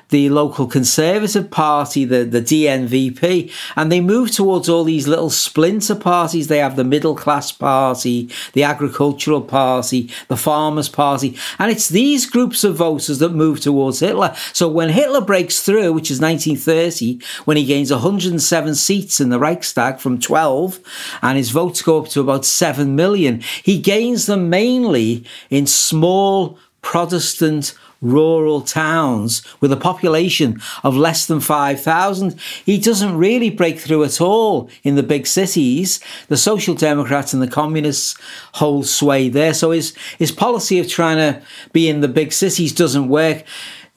the 0.10 0.30
local 0.30 0.68
Conservative 0.68 1.50
Party, 1.52 2.04
the, 2.04 2.24
the 2.24 2.42
DNVP, 2.42 3.52
and 3.76 3.92
they 3.92 4.02
move 4.02 4.32
towards 4.32 4.68
all 4.68 4.84
these 4.84 5.08
little 5.08 5.30
splinter 5.30 5.96
parties. 5.96 6.48
They 6.48 6.58
have 6.58 6.76
the 6.76 6.84
Middle 6.84 7.16
Class 7.16 7.52
Party, 7.52 8.30
the 8.54 8.64
Agricultural 8.64 9.42
Party, 9.42 10.10
the 10.28 10.38
Farmers 10.38 10.90
Party, 10.90 11.38
and 11.58 11.72
it's 11.72 11.90
these 11.90 12.26
groups 12.26 12.64
of 12.64 12.76
voters 12.76 13.20
that 13.20 13.30
move 13.30 13.60
towards 13.60 14.00
Hitler. 14.00 14.36
So 14.54 14.68
when 14.68 14.90
Hitler 14.90 15.22
breaks 15.22 15.62
through, 15.62 15.94
which 15.94 16.12
is 16.12 16.20
1930, 16.20 17.20
when 17.46 17.58
he 17.58 17.66
gains 17.66 17.92
107 17.92 18.76
seats 18.76 19.20
in 19.20 19.30
the 19.30 19.40
Reichstag 19.40 20.00
from 20.00 20.20
12, 20.20 20.80
and 21.22 21.38
his 21.38 21.52
votes 21.52 21.82
go 21.82 22.02
up 22.02 22.10
to 22.10 22.22
about 22.22 22.46
7 22.46 22.96
million, 22.96 23.42
he 23.64 23.80
gains 23.80 24.26
them 24.26 24.50
mainly 24.50 25.24
in 25.50 25.68
small 25.68 26.58
Protestant 26.82 27.74
rural 28.02 28.62
towns 28.62 29.44
with 29.60 29.72
a 29.72 29.78
population 29.78 30.62
of 30.84 30.96
less 30.96 31.26
than 31.26 31.40
5,000. 31.40 32.40
He 32.66 32.78
doesn't 32.78 33.18
really 33.18 33.50
break 33.50 33.80
through 33.80 34.04
at 34.04 34.22
all 34.22 34.70
in 34.84 34.96
the 34.96 35.04
big 35.04 35.28
cities. 35.28 36.00
The 36.28 36.38
Social 36.38 36.76
Democrats 36.76 37.34
and 37.34 37.42
the 37.42 37.48
Communists 37.48 38.16
hold 38.54 38.86
sway 38.86 39.30
there. 39.30 39.54
So 39.54 39.72
his, 39.72 39.96
his 40.18 40.32
policy 40.32 40.80
of 40.80 40.88
trying 40.88 41.18
to 41.18 41.42
be 41.74 41.90
in 41.90 42.02
the 42.02 42.08
big 42.08 42.32
cities 42.32 42.74
doesn't 42.74 43.10
work. 43.10 43.44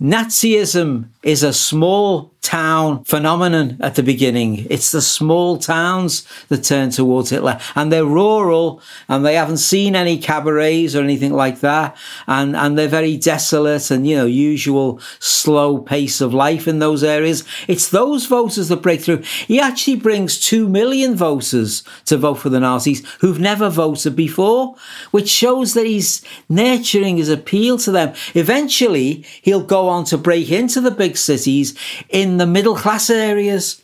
Nazism 0.01 1.09
is 1.23 1.43
a 1.43 1.53
small 1.53 2.32
town 2.43 3.05
phenomenon 3.05 3.77
at 3.81 3.95
the 3.95 4.03
beginning. 4.03 4.67
It's 4.69 4.91
the 4.91 5.01
small 5.01 5.59
towns 5.59 6.27
that 6.49 6.65
turn 6.65 6.91
towards 6.91 7.31
Hitler 7.31 7.59
and 7.77 7.91
they're 7.91 8.05
rural 8.05 8.83
and 9.09 9.25
they 9.25 9.35
haven't 9.35 9.59
seen 9.59 9.95
any 9.95 10.19
cabarets 10.19 10.97
or 10.97 11.03
anything 11.03 11.33
like 11.33 11.61
that. 11.61 11.97
And, 12.27 12.57
and 12.57 12.77
they're 12.77 12.89
very 12.89 13.17
desolate 13.17 13.91
and, 13.93 14.07
you 14.07 14.17
know, 14.17 14.27
usual 14.27 15.01
slow 15.21 15.79
pace 15.79 16.21
of 16.21 16.35
life 16.35 16.67
in 16.67 16.81
those 16.81 17.05
areas. 17.05 17.45
It's 17.69 17.89
those 17.89 18.27
voters 18.27 18.69
that 18.69 18.83
break 18.83 19.03
through. 19.03 19.23
He 19.47 19.61
actually 19.61 19.97
brings 19.97 20.41
two 20.41 20.69
million 20.69 21.15
voters 21.15 21.85
to 22.07 22.17
vote 22.17 22.35
for 22.35 22.49
the 22.49 22.61
Nazis 22.61 23.07
who've 23.21 23.41
never 23.41 23.69
voted 23.69 24.17
before, 24.17 24.75
which 25.13 25.29
shows 25.29 25.75
that 25.75 25.87
he's 25.87 26.23
nurturing 26.49 27.19
his 27.19 27.29
appeal 27.29 27.79
to 27.79 27.93
them. 27.93 28.15
Eventually, 28.35 29.25
he'll 29.43 29.63
go 29.63 29.89
on 29.89 30.05
to 30.07 30.19
break 30.19 30.51
into 30.51 30.81
the 30.81 30.91
big 30.91 31.17
cities 31.17 31.79
in 32.09 32.32
the 32.39 32.47
middle 32.47 32.77
class 32.77 33.11
areas. 33.11 33.83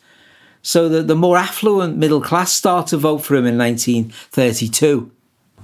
So 0.61 0.89
that 0.89 1.07
the 1.07 1.15
more 1.15 1.37
affluent 1.37 1.95
middle 1.95 2.19
class 2.19 2.51
start 2.51 2.87
to 2.87 2.97
vote 2.97 3.19
for 3.19 3.35
him 3.35 3.45
in 3.45 3.57
1932. 3.57 5.09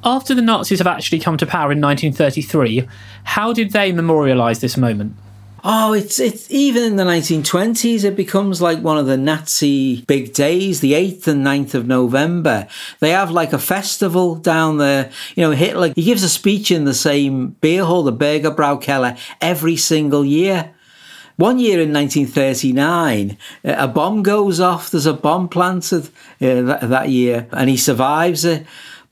After 0.06 0.34
the 0.34 0.42
Nazis 0.42 0.80
have 0.80 0.88
actually 0.88 1.20
come 1.20 1.36
to 1.36 1.46
power 1.46 1.74
in 1.74 1.82
1933, 1.82 2.88
how 3.26 3.52
did 3.52 3.72
they 3.72 3.92
memorialise 3.92 4.62
this 4.62 4.78
moment? 4.78 5.18
Oh, 5.68 5.94
it's 5.94 6.20
it's 6.20 6.52
even 6.52 6.84
in 6.84 6.96
the 6.96 7.04
1920s, 7.04 8.04
it 8.04 8.16
becomes 8.16 8.62
like 8.62 8.82
one 8.82 9.00
of 9.00 9.08
the 9.08 9.18
Nazi 9.18 10.04
big 10.04 10.32
days, 10.32 10.80
the 10.80 10.94
8th 10.94 11.26
and 11.26 11.44
9th 11.44 11.74
of 11.74 11.88
November. 11.88 12.68
They 13.00 13.10
have 13.10 13.32
like 13.32 13.52
a 13.52 13.58
festival 13.58 14.36
down 14.36 14.78
there. 14.78 15.10
You 15.34 15.42
know, 15.42 15.52
Hitler, 15.54 15.92
he 15.96 16.04
gives 16.04 16.22
a 16.22 16.30
speech 16.30 16.70
in 16.70 16.86
the 16.86 16.94
same 16.94 17.56
beer 17.62 17.84
hall, 17.84 18.04
the 18.04 18.14
Bürgerbräukeller, 18.14 19.18
every 19.42 19.76
single 19.76 20.24
year. 20.24 20.75
One 21.38 21.60
year 21.60 21.82
in 21.82 21.92
1939, 21.92 23.38
a 23.66 23.88
bomb 23.90 24.24
goes 24.24 24.62
off. 24.62 24.90
There's 24.90 25.06
a 25.06 25.14
bomb 25.14 25.50
planted 25.50 26.06
uh, 26.42 26.62
that, 26.62 26.90
that 26.90 27.10
year, 27.10 27.48
and 27.52 27.70
he 27.70 27.76
survives 27.76 28.46
it. 28.46 28.66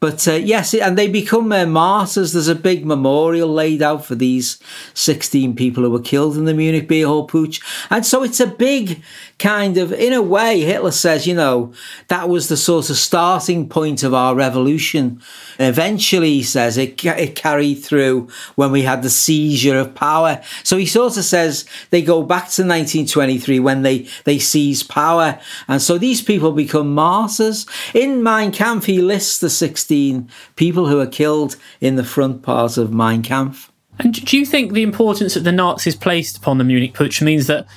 But 0.04 0.28
uh, 0.28 0.34
yes, 0.34 0.74
and 0.74 0.98
they 0.98 1.08
become 1.08 1.52
uh, 1.54 1.66
martyrs. 1.66 2.34
There's 2.34 2.50
a 2.50 2.56
big 2.56 2.86
memorial 2.86 3.48
laid 3.48 3.82
out 3.82 4.06
for 4.06 4.16
these 4.16 4.60
16 4.94 5.56
people 5.56 5.84
who 5.84 5.92
were 5.92 6.02
killed 6.02 6.38
in 6.38 6.44
the 6.44 6.54
Munich 6.54 6.90
beer 6.90 7.08
hall 7.08 7.26
putsch. 7.26 7.62
And 7.90 8.06
so 8.06 8.22
it's 8.22 8.42
a 8.42 8.48
big 8.48 9.02
kind 9.44 9.78
of, 9.78 9.94
in 9.94 10.14
a 10.14 10.22
way, 10.22 10.62
Hitler 10.62 10.92
says, 10.92 11.28
you 11.28 11.36
know, 11.36 11.72
that 12.08 12.30
was 12.30 12.48
the 12.48 12.58
sort 12.58 12.90
of 12.90 12.98
starting 12.98 13.70
point 13.70 14.02
of 14.02 14.14
our 14.14 14.34
revolution. 14.34 15.22
Eventually, 15.60 16.34
he 16.34 16.44
says, 16.44 16.78
it, 16.78 17.04
it 17.06 17.36
carried 17.36 17.76
through 17.76 18.30
when 18.56 18.72
we 18.72 18.82
had 18.82 19.04
the 19.04 19.10
seizure 19.10 19.78
of 19.78 19.94
power. 19.94 20.42
So 20.64 20.78
he 20.78 20.88
sort 20.88 21.18
of 21.18 21.24
says 21.24 21.66
they 21.92 22.02
go 22.02 22.24
back 22.24 22.50
to 22.56 22.64
1923 22.64 23.60
when 23.60 23.84
they, 23.84 24.08
they 24.24 24.40
seize 24.40 24.82
power. 24.82 25.40
And 25.68 25.82
so 25.82 25.98
these 25.98 26.22
people 26.22 26.52
become 26.52 26.94
martyrs. 26.94 27.68
In 27.94 28.24
Mein 28.24 28.52
Kampf, 28.52 28.86
he 28.86 29.02
lists 29.02 29.40
the 29.40 29.50
16 29.50 29.84
16 29.84 30.30
people 30.56 30.88
who 30.88 31.00
are 31.00 31.08
killed 31.08 31.58
in 31.82 31.96
the 31.96 32.04
front 32.04 32.42
part 32.42 32.78
of 32.78 32.94
Mein 32.94 33.22
Kampf. 33.22 33.72
And 34.00 34.14
do 34.14 34.38
you 34.38 34.46
think 34.46 34.74
the 34.74 34.82
importance 34.82 35.34
that 35.34 35.42
the 35.42 35.52
Nazis 35.52 35.96
placed 35.96 36.38
upon 36.38 36.58
the 36.58 36.64
Munich 36.64 36.94
Putsch 36.94 37.22
means 37.22 37.48
that 37.48 37.68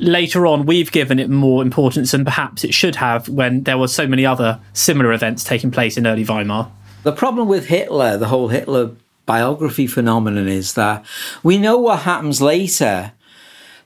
later 0.00 0.46
on 0.46 0.66
we've 0.66 0.90
given 0.92 1.18
it 1.18 1.30
more 1.30 1.62
importance 1.62 2.12
than 2.12 2.24
perhaps 2.24 2.64
it 2.64 2.74
should 2.74 2.96
have 2.96 3.28
when 3.28 3.62
there 3.64 3.78
were 3.78 3.88
so 3.88 4.06
many 4.06 4.26
other 4.26 4.60
similar 4.72 5.12
events 5.12 5.44
taking 5.44 5.70
place 5.70 5.96
in 5.96 6.06
early 6.06 6.24
Weimar. 6.24 6.70
The 7.02 7.12
problem 7.12 7.48
with 7.48 7.66
Hitler, 7.66 8.16
the 8.16 8.28
whole 8.28 8.48
Hitler 8.48 8.90
biography 9.26 9.86
phenomenon, 9.86 10.48
is 10.48 10.74
that 10.74 11.04
we 11.42 11.56
know 11.58 11.78
what 11.78 12.00
happens 12.00 12.42
later 12.42 13.12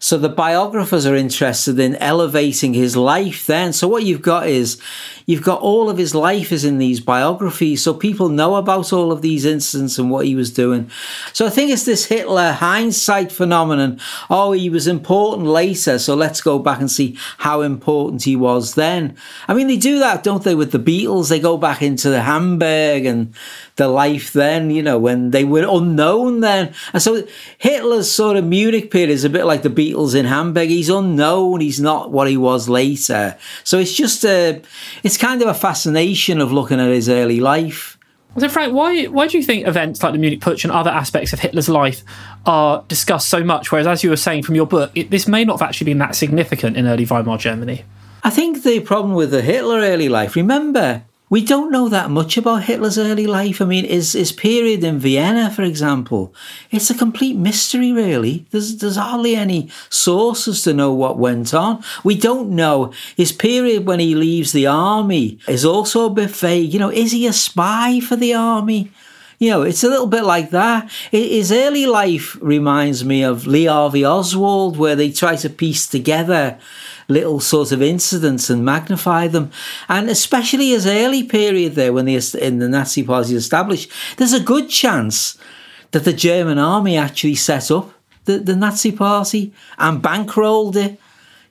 so 0.04 0.18
the 0.18 0.28
biographers 0.28 1.06
are 1.06 1.16
interested 1.16 1.78
in 1.78 1.96
elevating 1.96 2.74
his 2.74 2.94
life 2.94 3.46
then. 3.46 3.72
So 3.72 3.88
what 3.88 4.04
you've 4.04 4.20
got 4.20 4.46
is 4.46 4.78
you've 5.26 5.42
got 5.42 5.60
all 5.60 5.88
of 5.88 5.98
his 5.98 6.14
life 6.14 6.52
is 6.52 6.64
in 6.64 6.78
these 6.78 7.00
biographies. 7.00 7.82
So 7.82 7.94
people 7.94 8.28
know 8.28 8.56
about 8.56 8.92
all 8.92 9.10
of 9.10 9.22
these 9.22 9.44
incidents 9.44 9.98
and 9.98 10.10
what 10.10 10.26
he 10.26 10.34
was 10.34 10.52
doing. 10.52 10.90
So 11.32 11.46
I 11.46 11.50
think 11.50 11.70
it's 11.70 11.84
this 11.84 12.06
Hitler 12.06 12.52
hindsight 12.52 13.32
phenomenon. 13.32 14.00
Oh, 14.28 14.52
he 14.52 14.68
was 14.68 14.86
important 14.86 15.48
later. 15.48 15.98
So 15.98 16.14
let's 16.14 16.40
go 16.40 16.58
back 16.58 16.80
and 16.80 16.90
see 16.90 17.16
how 17.38 17.62
important 17.62 18.24
he 18.24 18.36
was 18.36 18.74
then. 18.74 19.16
I 19.48 19.54
mean, 19.54 19.66
they 19.66 19.76
do 19.76 19.98
that, 19.98 20.22
don't 20.22 20.44
they, 20.44 20.54
with 20.54 20.72
the 20.72 20.78
Beatles? 20.78 21.28
They 21.28 21.40
go 21.40 21.56
back 21.56 21.82
into 21.82 22.10
the 22.10 22.22
Hamburg 22.22 23.06
and 23.06 23.34
the 23.76 23.88
life 23.88 24.32
then, 24.32 24.70
you 24.70 24.82
know, 24.82 24.98
when 24.98 25.30
they 25.30 25.44
were 25.44 25.66
unknown 25.68 26.40
then. 26.40 26.72
And 26.92 27.02
so 27.02 27.26
Hitler's 27.58 28.10
sort 28.10 28.36
of 28.36 28.44
Munich 28.44 28.90
period 28.90 29.10
is 29.10 29.24
a 29.24 29.30
bit 29.30 29.46
like 29.46 29.62
the 29.62 29.70
Beatles 29.70 30.14
in 30.14 30.26
Hamburg. 30.26 30.68
He's 30.68 30.88
unknown. 30.88 31.60
He's 31.60 31.80
not 31.80 32.12
what 32.12 32.28
he 32.28 32.36
was 32.36 32.68
later. 32.68 33.36
So 33.64 33.78
it's 33.78 33.94
just 33.94 34.24
a, 34.24 34.62
it's 35.14 35.22
kind 35.22 35.40
of 35.42 35.46
a 35.46 35.54
fascination 35.54 36.40
of 36.40 36.50
looking 36.50 36.80
at 36.80 36.88
his 36.88 37.08
early 37.08 37.38
life. 37.38 37.96
So, 38.36 38.48
Frank, 38.48 38.74
why 38.74 39.04
why 39.04 39.28
do 39.28 39.38
you 39.38 39.44
think 39.44 39.64
events 39.64 40.02
like 40.02 40.12
the 40.12 40.18
Munich 40.18 40.40
Putsch 40.40 40.64
and 40.64 40.72
other 40.72 40.90
aspects 40.90 41.32
of 41.32 41.38
Hitler's 41.38 41.68
life 41.68 42.02
are 42.46 42.84
discussed 42.88 43.28
so 43.28 43.44
much? 43.44 43.70
Whereas, 43.70 43.86
as 43.86 44.02
you 44.02 44.10
were 44.10 44.16
saying 44.16 44.42
from 44.42 44.56
your 44.56 44.66
book, 44.66 44.90
it, 44.96 45.12
this 45.12 45.28
may 45.28 45.44
not 45.44 45.60
have 45.60 45.68
actually 45.68 45.84
been 45.84 45.98
that 45.98 46.16
significant 46.16 46.76
in 46.76 46.88
early 46.88 47.04
Weimar 47.04 47.38
Germany. 47.38 47.84
I 48.24 48.30
think 48.30 48.64
the 48.64 48.80
problem 48.80 49.14
with 49.14 49.30
the 49.30 49.40
Hitler 49.40 49.78
early 49.78 50.08
life, 50.08 50.34
remember, 50.34 51.04
we 51.30 51.42
don't 51.42 51.70
know 51.70 51.88
that 51.88 52.10
much 52.10 52.36
about 52.36 52.64
Hitler's 52.64 52.98
early 52.98 53.26
life. 53.26 53.62
I 53.62 53.64
mean, 53.64 53.86
his, 53.86 54.12
his 54.12 54.30
period 54.30 54.84
in 54.84 54.98
Vienna, 54.98 55.50
for 55.50 55.62
example, 55.62 56.34
it's 56.70 56.90
a 56.90 56.94
complete 56.94 57.36
mystery, 57.36 57.92
really. 57.92 58.46
There's, 58.50 58.76
there's 58.76 58.96
hardly 58.96 59.34
any 59.34 59.70
sources 59.88 60.62
to 60.62 60.74
know 60.74 60.92
what 60.92 61.18
went 61.18 61.54
on. 61.54 61.82
We 62.04 62.16
don't 62.16 62.50
know. 62.50 62.92
His 63.16 63.32
period 63.32 63.86
when 63.86 64.00
he 64.00 64.14
leaves 64.14 64.52
the 64.52 64.66
army 64.66 65.38
is 65.48 65.64
also 65.64 66.06
a 66.06 66.10
bit 66.10 66.30
vague. 66.30 66.72
You 66.72 66.78
know, 66.78 66.90
is 66.90 67.12
he 67.12 67.26
a 67.26 67.32
spy 67.32 68.00
for 68.00 68.16
the 68.16 68.34
army? 68.34 68.92
You 69.44 69.50
know, 69.50 69.60
it's 69.60 69.84
a 69.84 69.90
little 69.90 70.06
bit 70.06 70.24
like 70.24 70.48
that. 70.52 70.90
His 71.10 71.52
early 71.52 71.84
life 71.84 72.34
reminds 72.40 73.04
me 73.04 73.22
of 73.22 73.46
Lee 73.46 73.66
Harvey 73.66 74.02
Oswald, 74.02 74.78
where 74.78 74.96
they 74.96 75.12
try 75.12 75.36
to 75.36 75.50
piece 75.50 75.86
together 75.86 76.58
little 77.08 77.40
sort 77.40 77.70
of 77.70 77.82
incidents 77.82 78.48
and 78.48 78.64
magnify 78.64 79.28
them. 79.28 79.50
And 79.86 80.08
especially 80.08 80.70
his 80.70 80.86
early 80.86 81.24
period 81.24 81.74
there 81.74 81.92
when 81.92 82.06
the, 82.06 82.16
in 82.40 82.58
the 82.58 82.70
Nazi 82.70 83.02
Party 83.02 83.36
established, 83.36 83.92
there's 84.16 84.32
a 84.32 84.40
good 84.40 84.70
chance 84.70 85.36
that 85.90 86.04
the 86.04 86.14
German 86.14 86.58
army 86.58 86.96
actually 86.96 87.34
set 87.34 87.70
up 87.70 87.92
the, 88.24 88.38
the 88.38 88.56
Nazi 88.56 88.92
Party 88.92 89.52
and 89.76 90.02
bankrolled 90.02 90.76
it. 90.76 90.98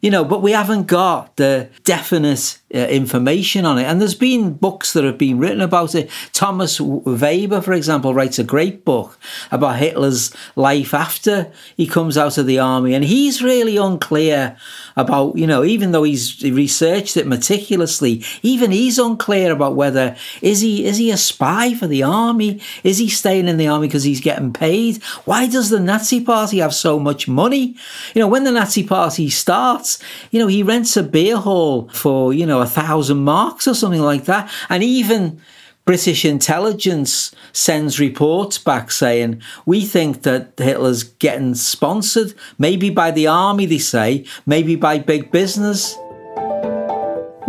You 0.02 0.10
know, 0.10 0.26
but 0.26 0.42
we 0.42 0.54
haven't 0.54 0.88
got 0.88 1.36
the 1.36 1.70
definite 1.84 2.58
uh, 2.74 2.88
information 2.88 3.66
on 3.66 3.78
it. 3.78 3.84
And 3.84 4.02
there's 4.02 4.16
been 4.16 4.54
books 4.54 4.94
that 4.94 5.04
have 5.04 5.18
been 5.18 5.38
written 5.38 5.62
about 5.62 5.94
it. 5.94 6.10
Thomas 6.32 6.82
Weber, 6.82 7.62
for 7.62 7.74
example, 7.74 8.14
writes 8.14 8.40
a 8.40 8.44
great 8.44 8.84
book 8.84 9.20
about 9.52 9.78
Hitler's 9.78 10.36
life 10.56 10.94
after 10.94 11.52
he 11.78 11.86
comes 11.86 12.18
out 12.18 12.38
of 12.38 12.48
the 12.48 12.58
army. 12.58 12.94
And 12.94 13.04
he's 13.04 13.44
really 13.44 13.78
unclear 13.78 14.58
about, 14.96 15.38
you 15.38 15.46
know, 15.46 15.64
even 15.64 15.92
though 15.92 16.04
he's 16.04 16.42
researched 16.42 17.16
it 17.16 17.28
meticulously, 17.28 18.24
even 18.42 18.72
he's 18.72 18.98
unclear 18.98 19.52
about 19.52 19.76
whether 19.76 20.16
is 20.42 20.62
he 20.62 20.86
is 20.86 20.98
he 20.98 21.12
a 21.12 21.18
spy 21.18 21.74
for 21.74 21.88
the 21.88 22.04
army? 22.04 22.60
Is 22.84 22.98
he 22.98 23.08
staying 23.08 23.48
in 23.48 23.58
the 23.58 23.68
army 23.68 23.88
because 23.88 24.04
he's 24.04 24.22
getting 24.22 24.52
paid? 24.52 25.04
Why 25.26 25.48
does 25.48 25.70
the 25.70 25.80
Nazi 25.80 26.22
party 26.22 26.58
have 26.58 26.74
so 26.74 27.00
much 27.00 27.28
money? 27.28 27.76
You 28.16 28.22
know, 28.22 28.28
when 28.28 28.46
the 28.46 28.52
Nazi 28.52 28.84
party 28.84 29.30
starts, 29.30 30.00
you 30.32 30.40
know, 30.40 30.48
he 30.48 30.64
rents 30.64 30.98
a 30.98 31.04
beer 31.04 31.38
hall 31.38 31.88
for, 31.90 32.34
you 32.34 32.46
know, 32.46 32.63
a 32.64 32.68
thousand 32.68 33.24
marks 33.24 33.68
or 33.68 33.74
something 33.74 34.02
like 34.02 34.26
that. 34.26 34.50
And 34.70 34.84
even 34.84 35.40
British 35.86 36.24
intelligence 36.24 37.36
sends 37.52 38.00
reports 38.00 38.58
back 38.58 38.90
saying, 38.90 39.42
we 39.66 39.86
think 39.86 40.24
that 40.24 40.54
Hitler's 40.58 41.04
getting 41.04 41.56
sponsored, 41.56 42.34
maybe 42.58 42.90
by 42.90 43.12
the 43.12 43.28
army, 43.28 43.66
they 43.66 43.80
say, 43.80 44.26
maybe 44.46 44.76
by 44.76 44.98
big 44.98 45.32
business. 45.32 45.96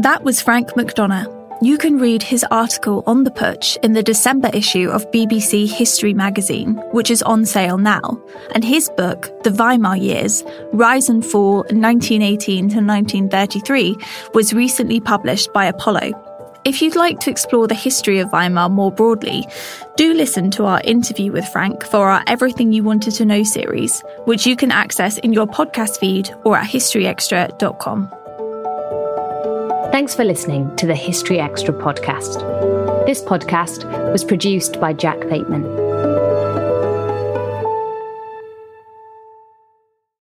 That 0.00 0.22
was 0.24 0.42
Frank 0.42 0.70
McDonough. 0.70 1.43
You 1.64 1.78
can 1.78 1.98
read 1.98 2.22
his 2.22 2.44
article 2.50 3.02
on 3.06 3.24
the 3.24 3.30
putsch 3.30 3.78
in 3.82 3.94
the 3.94 4.02
December 4.02 4.50
issue 4.52 4.90
of 4.90 5.10
BBC 5.12 5.66
History 5.66 6.12
magazine, 6.12 6.74
which 6.92 7.10
is 7.10 7.22
on 7.22 7.46
sale 7.46 7.78
now. 7.78 8.20
And 8.54 8.62
his 8.62 8.90
book, 8.98 9.30
The 9.44 9.50
Weimar 9.50 9.96
Years 9.96 10.44
Rise 10.74 11.08
and 11.08 11.24
Fall 11.24 11.64
1918 11.70 12.68
to 12.68 12.76
1933, 12.82 13.96
was 14.34 14.52
recently 14.52 15.00
published 15.00 15.54
by 15.54 15.64
Apollo. 15.64 16.12
If 16.66 16.82
you'd 16.82 16.96
like 16.96 17.18
to 17.20 17.30
explore 17.30 17.66
the 17.66 17.74
history 17.74 18.18
of 18.18 18.30
Weimar 18.30 18.68
more 18.68 18.92
broadly, 18.92 19.48
do 19.96 20.12
listen 20.12 20.50
to 20.50 20.66
our 20.66 20.82
interview 20.82 21.32
with 21.32 21.48
Frank 21.48 21.82
for 21.86 22.10
our 22.10 22.22
Everything 22.26 22.74
You 22.74 22.84
Wanted 22.84 23.14
to 23.14 23.24
Know 23.24 23.42
series, 23.42 24.02
which 24.26 24.46
you 24.46 24.54
can 24.54 24.70
access 24.70 25.16
in 25.16 25.32
your 25.32 25.46
podcast 25.46 25.98
feed 25.98 26.28
or 26.44 26.58
at 26.58 26.68
historyextra.com. 26.68 28.12
Thanks 29.94 30.12
for 30.12 30.24
listening 30.24 30.74
to 30.74 30.88
the 30.88 30.94
History 30.96 31.38
Extra 31.38 31.72
podcast. 31.72 33.06
This 33.06 33.22
podcast 33.22 33.84
was 34.10 34.24
produced 34.24 34.80
by 34.80 34.92
Jack 34.92 35.20
Bateman. 35.28 35.83